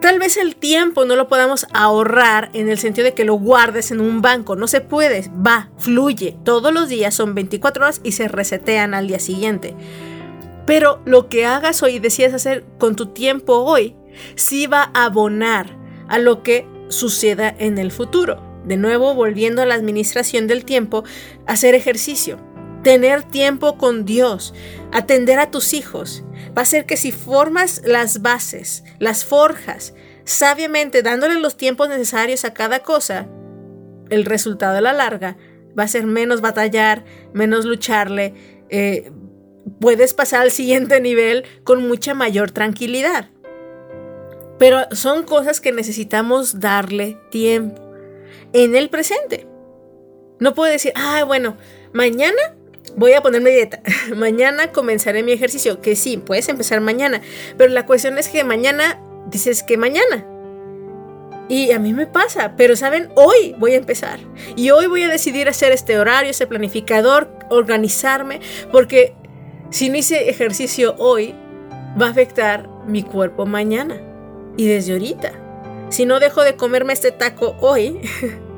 Tal 0.00 0.18
vez 0.18 0.36
el 0.36 0.56
tiempo 0.56 1.06
no 1.06 1.16
lo 1.16 1.26
podamos 1.26 1.66
ahorrar 1.72 2.50
en 2.52 2.68
el 2.68 2.78
sentido 2.78 3.06
de 3.06 3.14
que 3.14 3.24
lo 3.24 3.34
guardes 3.34 3.90
en 3.90 4.00
un 4.00 4.20
banco. 4.20 4.54
No 4.54 4.68
se 4.68 4.82
puede. 4.82 5.30
Va, 5.30 5.70
fluye. 5.78 6.36
Todos 6.44 6.72
los 6.72 6.88
días 6.88 7.14
son 7.14 7.34
24 7.34 7.82
horas 7.82 8.00
y 8.04 8.12
se 8.12 8.28
resetean 8.28 8.92
al 8.92 9.08
día 9.08 9.18
siguiente. 9.18 9.74
Pero 10.66 11.00
lo 11.06 11.28
que 11.28 11.46
hagas 11.46 11.82
hoy 11.82 11.94
y 11.94 11.98
decidas 11.98 12.34
hacer 12.34 12.64
con 12.78 12.94
tu 12.94 13.06
tiempo 13.06 13.54
hoy, 13.54 13.96
sí 14.34 14.66
va 14.66 14.90
a 14.92 15.06
abonar 15.06 15.76
a 16.08 16.18
lo 16.18 16.42
que 16.42 16.66
suceda 16.88 17.54
en 17.58 17.78
el 17.78 17.90
futuro. 17.90 18.42
De 18.64 18.76
nuevo, 18.76 19.14
volviendo 19.14 19.62
a 19.62 19.66
la 19.66 19.74
administración 19.74 20.46
del 20.46 20.64
tiempo, 20.64 21.04
hacer 21.46 21.74
ejercicio, 21.74 22.38
tener 22.86 23.24
tiempo 23.24 23.78
con 23.78 24.04
Dios, 24.04 24.54
atender 24.92 25.40
a 25.40 25.50
tus 25.50 25.74
hijos, 25.74 26.22
va 26.56 26.62
a 26.62 26.66
ser 26.66 26.86
que 26.86 26.96
si 26.96 27.10
formas 27.10 27.82
las 27.84 28.22
bases, 28.22 28.84
las 29.00 29.24
forjas, 29.24 29.92
sabiamente 30.22 31.02
dándole 31.02 31.40
los 31.40 31.56
tiempos 31.56 31.88
necesarios 31.88 32.44
a 32.44 32.54
cada 32.54 32.84
cosa, 32.84 33.26
el 34.08 34.24
resultado 34.24 34.78
a 34.78 34.80
la 34.80 34.92
larga 34.92 35.36
va 35.76 35.82
a 35.82 35.88
ser 35.88 36.06
menos 36.06 36.40
batallar, 36.40 37.04
menos 37.32 37.64
lucharle, 37.64 38.34
eh, 38.68 39.10
puedes 39.80 40.14
pasar 40.14 40.42
al 40.42 40.52
siguiente 40.52 41.00
nivel 41.00 41.44
con 41.64 41.88
mucha 41.88 42.14
mayor 42.14 42.52
tranquilidad. 42.52 43.30
Pero 44.60 44.82
son 44.92 45.24
cosas 45.24 45.60
que 45.60 45.72
necesitamos 45.72 46.60
darle 46.60 47.18
tiempo 47.32 47.82
en 48.52 48.76
el 48.76 48.90
presente. 48.90 49.48
No 50.38 50.54
puedo 50.54 50.70
decir, 50.70 50.92
ah, 50.94 51.24
bueno, 51.24 51.56
mañana 51.92 52.55
voy 52.96 53.12
a 53.12 53.22
ponerme 53.22 53.50
dieta. 53.50 53.80
mañana 54.16 54.72
comenzaré 54.72 55.22
mi 55.22 55.32
ejercicio. 55.32 55.80
Que 55.80 55.94
sí, 55.94 56.16
puedes 56.16 56.48
empezar 56.48 56.80
mañana. 56.80 57.20
Pero 57.56 57.72
la 57.72 57.86
cuestión 57.86 58.18
es 58.18 58.28
que 58.28 58.42
mañana 58.42 59.00
dices 59.30 59.62
que 59.62 59.76
mañana. 59.76 60.26
Y 61.48 61.70
a 61.70 61.78
mí 61.78 61.92
me 61.92 62.06
pasa, 62.06 62.54
pero 62.56 62.74
saben, 62.74 63.08
hoy 63.14 63.54
voy 63.58 63.74
a 63.74 63.76
empezar. 63.76 64.18
Y 64.56 64.70
hoy 64.70 64.86
voy 64.86 65.02
a 65.04 65.08
decidir 65.08 65.48
hacer 65.48 65.70
este 65.70 65.96
horario, 65.98 66.30
ese 66.30 66.46
planificador, 66.48 67.30
organizarme, 67.50 68.40
porque 68.72 69.14
si 69.70 69.88
no 69.88 69.96
hice 69.96 70.28
ejercicio 70.28 70.96
hoy, 70.98 71.36
va 72.00 72.08
a 72.08 72.10
afectar 72.10 72.68
mi 72.86 73.04
cuerpo 73.04 73.46
mañana. 73.46 74.00
Y 74.56 74.66
desde 74.66 74.94
ahorita. 74.94 75.32
Si 75.90 76.04
no 76.04 76.18
dejo 76.18 76.42
de 76.42 76.56
comerme 76.56 76.92
este 76.92 77.12
taco 77.12 77.54
hoy, 77.60 78.00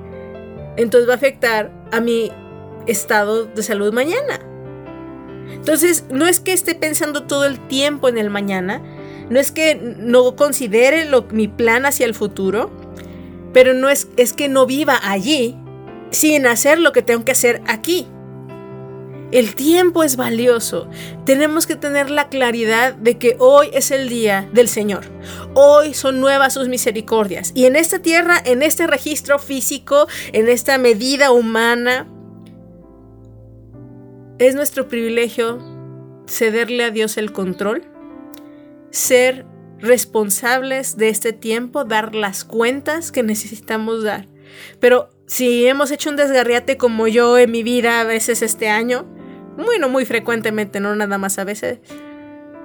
entonces 0.76 1.08
va 1.08 1.12
a 1.12 1.16
afectar 1.16 1.70
a 1.92 2.00
mi 2.00 2.32
estado 2.86 3.46
de 3.46 3.62
salud 3.62 3.92
mañana. 3.92 4.40
Entonces, 5.52 6.04
no 6.10 6.26
es 6.26 6.40
que 6.40 6.52
esté 6.52 6.74
pensando 6.74 7.24
todo 7.24 7.44
el 7.44 7.58
tiempo 7.68 8.08
en 8.08 8.18
el 8.18 8.30
mañana, 8.30 8.82
no 9.30 9.38
es 9.38 9.52
que 9.52 9.74
no 9.74 10.36
considere 10.36 11.04
lo, 11.04 11.22
mi 11.30 11.48
plan 11.48 11.84
hacia 11.84 12.06
el 12.06 12.14
futuro, 12.14 12.70
pero 13.52 13.74
no 13.74 13.88
es, 13.88 14.08
es 14.16 14.32
que 14.32 14.48
no 14.48 14.66
viva 14.66 14.98
allí 15.02 15.56
sin 16.10 16.46
hacer 16.46 16.78
lo 16.78 16.92
que 16.92 17.02
tengo 17.02 17.24
que 17.24 17.32
hacer 17.32 17.60
aquí. 17.66 18.06
El 19.30 19.54
tiempo 19.54 20.04
es 20.04 20.16
valioso. 20.16 20.88
Tenemos 21.26 21.66
que 21.66 21.76
tener 21.76 22.08
la 22.08 22.30
claridad 22.30 22.94
de 22.94 23.18
que 23.18 23.36
hoy 23.38 23.68
es 23.74 23.90
el 23.90 24.08
día 24.08 24.48
del 24.54 24.68
Señor. 24.68 25.04
Hoy 25.52 25.92
son 25.92 26.18
nuevas 26.18 26.54
sus 26.54 26.68
misericordias. 26.68 27.52
Y 27.54 27.66
en 27.66 27.76
esta 27.76 27.98
tierra, 27.98 28.40
en 28.42 28.62
este 28.62 28.86
registro 28.86 29.38
físico, 29.38 30.08
en 30.32 30.48
esta 30.48 30.78
medida 30.78 31.30
humana, 31.30 32.08
es 34.38 34.54
nuestro 34.54 34.88
privilegio 34.88 35.58
cederle 36.26 36.84
a 36.84 36.90
Dios 36.90 37.16
el 37.16 37.32
control, 37.32 37.84
ser 38.90 39.46
responsables 39.80 40.96
de 40.96 41.08
este 41.08 41.32
tiempo, 41.32 41.84
dar 41.84 42.14
las 42.14 42.44
cuentas 42.44 43.12
que 43.12 43.22
necesitamos 43.22 44.02
dar. 44.02 44.28
Pero 44.80 45.10
si 45.26 45.66
hemos 45.66 45.90
hecho 45.90 46.10
un 46.10 46.16
desgarriate 46.16 46.76
como 46.76 47.06
yo 47.06 47.38
en 47.38 47.50
mi 47.50 47.62
vida 47.62 48.00
a 48.00 48.04
veces 48.04 48.42
este 48.42 48.68
año, 48.68 49.06
bueno, 49.56 49.88
muy 49.88 50.04
frecuentemente, 50.04 50.80
no 50.80 50.94
nada 50.94 51.18
más 51.18 51.38
a 51.38 51.44
veces, 51.44 51.80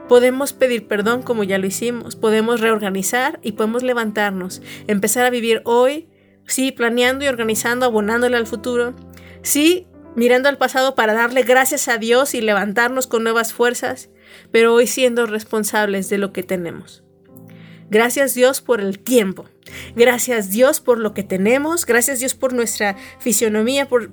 podemos 0.08 0.54
pedir 0.54 0.88
perdón 0.88 1.22
como 1.22 1.44
ya 1.44 1.58
lo 1.58 1.66
hicimos, 1.66 2.16
podemos 2.16 2.62
reorganizar 2.62 3.40
y 3.42 3.54
podemos 3.54 3.84
levantarnos, 3.84 4.62
empezar 4.88 5.26
a 5.26 5.30
vivir 5.30 5.62
hoy, 5.66 6.08
sí, 6.46 6.72
planeando 6.72 7.26
y 7.26 7.28
organizando, 7.28 7.86
abonándole 7.86 8.38
al 8.38 8.48
futuro, 8.48 8.96
sí, 9.42 9.88
mirando 10.16 10.50
al 10.50 10.58
pasado 10.58 10.96
para 10.96 11.14
darle 11.14 11.44
gracias 11.44 11.88
a 11.88 11.98
Dios 11.98 12.34
y 12.34 12.42
levantarnos 12.42 13.08
con 13.08 13.24
nuevas 13.24 13.54
fuerzas, 13.54 14.10
pero 14.52 14.74
hoy 14.74 14.88
siendo 14.88 15.26
responsables 15.26 16.10
de 16.10 16.18
lo 16.18 16.34
que 16.34 16.44
tenemos. 16.44 17.04
Gracias 17.90 18.34
Dios 18.34 18.62
por 18.62 18.82
el 18.82 19.00
tiempo. 19.00 19.46
Gracias 19.96 20.50
Dios 20.50 20.80
por 20.80 20.98
lo 20.98 21.14
que 21.14 21.24
tenemos. 21.24 21.86
Gracias 21.86 22.20
Dios 22.20 22.34
por 22.34 22.54
nuestra 22.54 22.96
fisionomía, 23.20 23.88
por, 23.88 24.10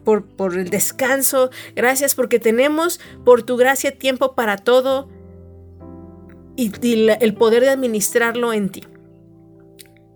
el 0.54 0.70
descanso. 0.70 1.50
Gracias 1.74 2.14
porque 2.14 2.38
tenemos 2.38 3.00
por 3.24 3.42
tu 3.42 3.56
gracia 3.56 3.96
tiempo 3.96 4.34
para 4.34 4.56
todo 4.58 5.08
y, 6.56 6.72
el 7.20 7.34
poder 7.34 7.62
de 7.62 7.70
administrarlo 7.70 8.52
en 8.52 8.70
ti. 8.70 8.82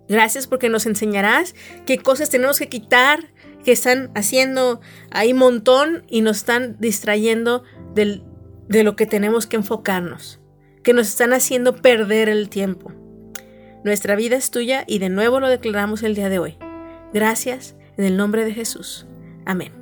Gracias 0.07 0.45
porque 0.45 0.69
nos 0.69 0.85
enseñarás 0.85 1.55
qué 1.87 1.97
cosas 1.97 2.29
tenemos 2.29 2.59
que 2.59 2.69
quitar, 2.69 3.33
que 3.65 3.73
están 3.73 4.11
haciendo 4.15 4.79
ahí 5.11 5.33
montón 5.33 6.05
y 6.07 6.21
nos 6.21 6.37
están 6.37 6.77
distrayendo 6.79 7.63
de 7.93 8.83
lo 8.83 8.95
que 8.95 9.05
tenemos 9.05 9.47
que 9.47 9.57
enfocarnos, 9.57 10.39
que 10.83 10.93
nos 10.93 11.07
están 11.07 11.33
haciendo 11.33 11.75
perder 11.75 12.29
el 12.29 12.47
tiempo. 12.47 12.93
Nuestra 13.83 14.15
vida 14.15 14.37
es 14.37 14.51
tuya 14.51 14.85
y 14.87 14.99
de 14.99 15.09
nuevo 15.09 15.39
lo 15.39 15.49
declaramos 15.49 16.03
el 16.03 16.15
día 16.15 16.29
de 16.29 16.39
hoy. 16.39 16.57
Gracias 17.13 17.75
en 17.97 18.05
el 18.05 18.17
nombre 18.17 18.45
de 18.45 18.53
Jesús. 18.53 19.05
Amén. 19.45 19.73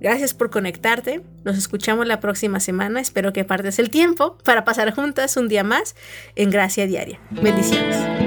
Gracias 0.00 0.34
por 0.34 0.50
conectarte. 0.50 1.22
Nos 1.44 1.56
escuchamos 1.56 2.06
la 2.06 2.20
próxima 2.20 2.60
semana. 2.60 3.00
Espero 3.00 3.32
que 3.32 3.44
partes 3.44 3.78
el 3.78 3.90
tiempo 3.90 4.36
para 4.44 4.64
pasar 4.64 4.94
juntas 4.94 5.36
un 5.36 5.48
día 5.48 5.64
más 5.64 5.96
en 6.36 6.50
Gracia 6.50 6.86
Diaria. 6.86 7.20
Bendiciones. 7.30 8.23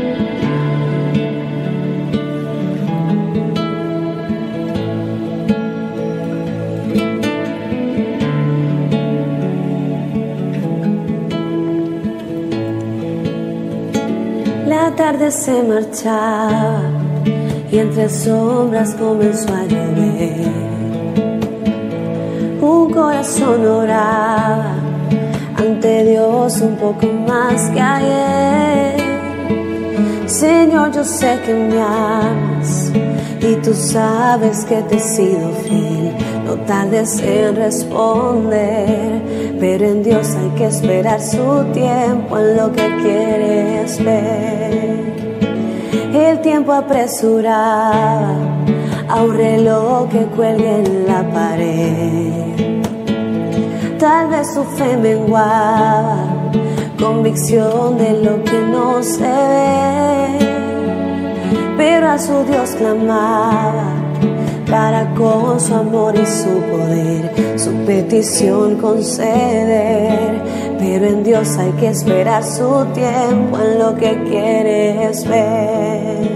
Tarde 14.95 15.31
se 15.31 15.63
marchaba 15.63 16.81
y 17.71 17.79
entre 17.79 18.09
sombras 18.09 18.95
comenzó 18.95 19.53
a 19.53 19.63
llover. 19.65 20.51
Un 22.61 22.91
corazón 22.93 23.65
oraba 23.65 24.75
ante 25.57 26.03
Dios 26.05 26.61
un 26.61 26.75
poco 26.75 27.07
más 27.27 27.69
que 27.71 27.81
ayer. 27.81 28.97
Señor, 30.25 30.91
yo 30.91 31.03
sé 31.03 31.39
que 31.45 31.53
me 31.53 31.81
amas 31.81 32.91
y 33.41 33.55
tú 33.57 33.73
sabes 33.73 34.65
que 34.65 34.81
te 34.83 34.97
he 34.97 34.99
sido 34.99 35.51
fiel. 35.63 36.15
No 36.45 36.55
tardes 36.65 37.19
en 37.19 37.55
responder, 37.55 39.21
pero 39.59 39.85
en 39.85 40.03
Dios 40.03 40.35
hay 40.35 40.49
que 40.51 40.65
esperar 40.67 41.21
su 41.21 41.65
tiempo 41.73 42.37
en 42.37 42.57
lo 42.57 42.71
que 42.71 42.87
quieres 43.01 44.03
ver. 44.03 45.17
El 46.13 46.41
tiempo 46.41 46.71
apresuraba 46.73 48.35
a 49.09 49.23
un 49.23 49.35
reloj 49.35 50.09
que 50.09 50.25
cuelgue 50.35 50.79
en 50.79 51.07
la 51.07 51.29
pared. 51.29 52.31
Tal 53.99 54.29
vez 54.29 54.53
su 54.53 54.63
fe 54.63 54.95
menguaba, 54.95 56.51
convicción 56.99 57.97
de 57.97 58.23
lo 58.23 58.43
que 58.43 58.61
no 58.61 59.03
se 59.03 59.23
ve 59.23 60.56
pero 61.89 62.09
a 62.09 62.19
su 62.19 62.43
Dios 62.43 62.71
clamaba 62.71 63.93
para 64.69 65.13
con 65.15 65.57
su 65.57 65.73
amor 65.73 66.15
y 66.15 66.25
su 66.25 66.59
poder 66.69 67.31
su 67.55 67.71
petición 67.85 68.75
conceder. 68.75 70.43
Pero 70.79 71.05
en 71.05 71.23
Dios 71.23 71.57
hay 71.57 71.71
que 71.79 71.87
esperar 71.87 72.43
su 72.43 72.85
tiempo 72.93 73.57
en 73.57 73.79
lo 73.79 73.95
que 73.95 74.21
quieres 74.25 75.25
ver. 75.29 76.27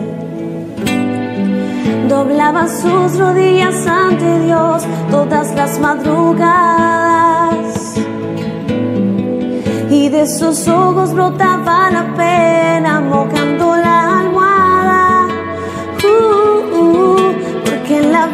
Doblaba 2.08 2.70
sus 2.70 3.20
rodillas 3.20 3.86
ante 3.86 4.46
Dios 4.46 4.84
todas 5.12 5.54
las 5.54 5.78
madrugadas 5.80 7.52
y 9.90 10.08
de 10.08 10.26
sus 10.28 10.66
ojos 10.70 11.14
brotaba 11.14 11.92
la 11.92 12.14
pena 12.16 13.02
mojando 13.02 13.76
la 13.76 13.91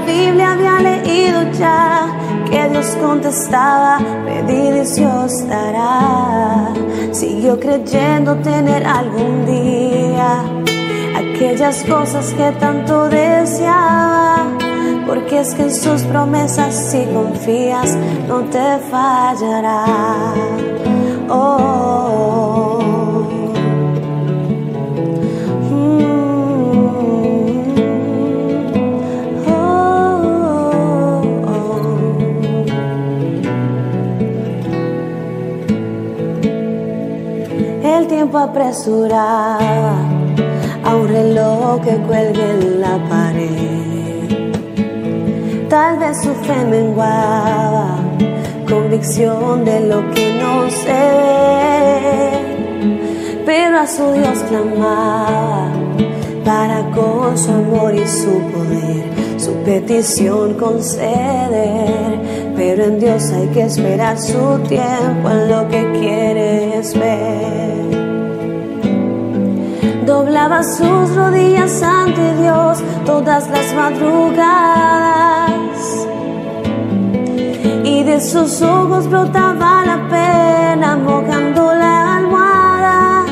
Biblia 0.08 0.53
había 0.53 0.80
leído 0.80 1.51
ya 1.51 2.08
que 2.49 2.70
Dios 2.70 2.97
contestaba, 3.01 3.99
pedir 4.26 4.76
y 4.76 4.95
Dios 4.95 5.47
dará. 5.47 6.74
Siguió 7.12 7.60
creyendo 7.60 8.36
tener 8.38 8.86
algún 8.86 9.45
día 9.45 10.43
aquellas 11.16 11.84
cosas 11.84 12.34
que 12.34 12.51
tanto 12.53 13.10
deseaba. 13.10 14.47
Porque 15.05 15.39
es 15.39 15.53
que 15.53 15.64
en 15.64 15.74
sus 15.74 16.01
promesas 16.03 16.74
si 16.91 17.05
confías 17.05 17.95
no 18.28 18.41
te 18.45 18.80
fallará. 18.89 19.86
oh. 21.30 21.66
Tiempo 38.08 38.38
apresuraba 38.38 39.97
a 40.84 40.95
un 40.95 41.08
reloj 41.08 41.82
que 41.82 41.97
cuelgue 42.08 42.51
en 42.51 42.82
la 42.82 42.97
pared. 43.10 44.47
Tal 45.70 45.99
vez 45.99 46.22
su 46.24 46.34
fe 46.34 46.66
menguaba, 46.66 47.99
convicción 48.68 49.66
de 49.66 49.82
lo 49.82 50.10
que 50.12 50.39
no 50.41 50.62
ve. 50.86 52.32
Pero 53.45 53.80
a 53.80 53.88
su 53.88 54.12
Dios 54.14 54.39
clamaba 54.49 55.70
para 56.45 56.89
con 56.91 57.38
su 57.38 57.51
amor 57.51 57.93
y 57.93 58.08
su 58.08 58.39
poder 58.51 59.18
su 59.38 59.53
petición 59.64 60.55
conceder. 60.55 62.20
Pero 62.55 62.86
en 62.86 62.99
Dios 62.99 63.32
hay 63.32 63.47
que 63.47 63.64
esperar 63.64 64.18
su 64.18 64.60
tiempo 64.68 65.30
en 65.30 65.49
lo 65.49 65.68
que 65.68 65.91
quieres 65.99 66.97
ver 66.97 67.66
doblaba 70.08 70.64
sus 70.64 71.14
rodillas 71.16 71.84
ante 71.84 72.36
Dios 72.38 72.82
todas 73.05 73.49
las 73.49 73.76
madrugadas. 73.76 74.47
Y 77.84 78.03
de 78.03 78.22
sus 78.22 78.62
ojos 78.62 79.10
brotaba 79.10 79.84
la 79.86 80.08
pena 80.10 80.95
mojando 80.95 81.74
la 81.76 82.18
almohada. 82.18 83.26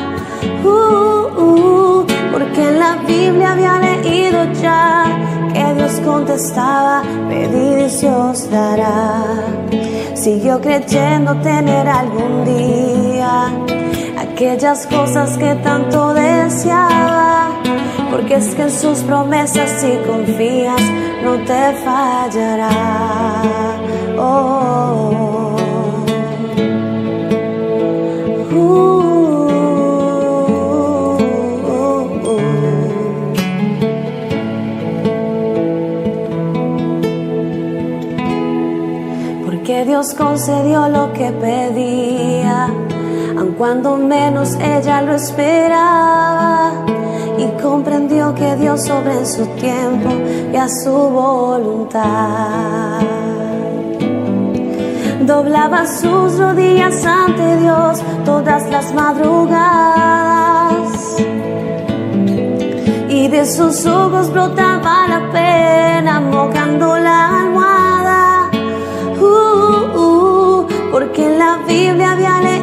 Uh, 0.62 1.40
uh, 1.40 2.06
porque 2.30 2.68
en 2.68 2.78
la 2.78 2.96
Biblia 3.06 3.52
había 3.52 3.78
leído 3.78 4.44
ya 4.60 5.06
que 5.54 5.74
Dios 5.74 5.92
contestaba, 6.04 7.02
pedir 7.28 7.78
y 7.78 7.88
Dios 8.00 8.50
dará. 8.50 9.24
Siguió 10.14 10.60
creyendo 10.60 11.34
tener 11.36 11.88
algún 11.88 12.44
día 12.44 13.75
aquellas 14.36 14.86
cosas 14.86 15.38
que 15.38 15.54
tanto 15.62 16.12
deseaba, 16.12 17.52
porque 18.10 18.34
es 18.34 18.54
que 18.54 18.62
en 18.64 18.70
sus 18.70 18.98
promesas 18.98 19.70
si 19.80 19.96
confías 20.06 20.82
no 21.24 21.38
te 21.38 21.72
fallará. 21.82 22.68
Oh. 24.18 25.56
Uh. 28.52 29.06
Porque 39.46 39.84
Dios 39.86 40.12
concedió 40.12 40.88
lo 40.88 41.10
que 41.14 41.32
pedía 41.32 41.96
aun 41.96 42.05
cuando 43.58 43.96
menos 43.96 44.54
ella 44.56 45.02
lo 45.02 45.14
esperaba, 45.14 46.72
y 47.38 47.46
comprendió 47.62 48.34
que 48.34 48.56
Dios 48.56 48.84
sobre 48.84 49.24
su 49.26 49.46
tiempo 49.46 50.10
y 50.52 50.56
a 50.56 50.68
su 50.68 50.92
voluntad. 50.92 53.00
Doblaba 55.20 55.86
sus 55.86 56.38
rodillas 56.38 57.04
ante 57.04 57.56
Dios 57.58 58.02
todas 58.24 58.70
las 58.70 58.94
madrugadas 58.94 61.16
y 63.08 63.28
de 63.28 63.44
sus 63.44 63.84
ojos 63.86 64.32
brotaba 64.32 65.08
la 65.08 65.30
pena 65.32 66.20
mojando 66.20 66.96
la 66.98 67.40
almohada. 67.40 68.50
porque 70.92 71.26
en 71.26 71.38
la 71.38 71.58
Biblia 71.66 72.12
había 72.12 72.40
leído 72.40 72.55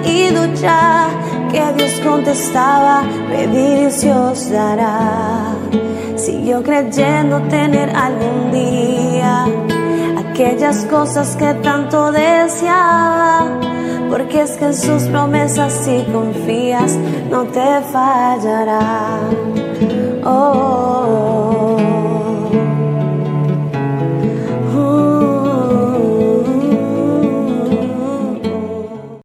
ya 0.61 1.09
que 1.51 1.73
Dios 1.77 1.99
contestaba, 2.03 3.03
pedir 3.29 3.87
y 3.87 3.91
se 3.91 4.53
dará. 4.53 5.55
Siguió 6.15 6.63
creyendo 6.63 7.41
tener 7.43 7.89
algún 7.89 8.51
día 8.51 9.45
aquellas 10.17 10.85
cosas 10.85 11.35
que 11.35 11.53
tanto 11.55 12.11
deseaba, 12.11 13.59
porque 14.09 14.41
es 14.41 14.51
que 14.51 14.65
en 14.65 14.75
sus 14.75 15.03
promesas 15.03 15.73
si 15.73 16.03
confías 16.11 16.95
no 17.29 17.45
te 17.45 17.81
fallará. 17.91 19.19
Oh. 20.25 20.72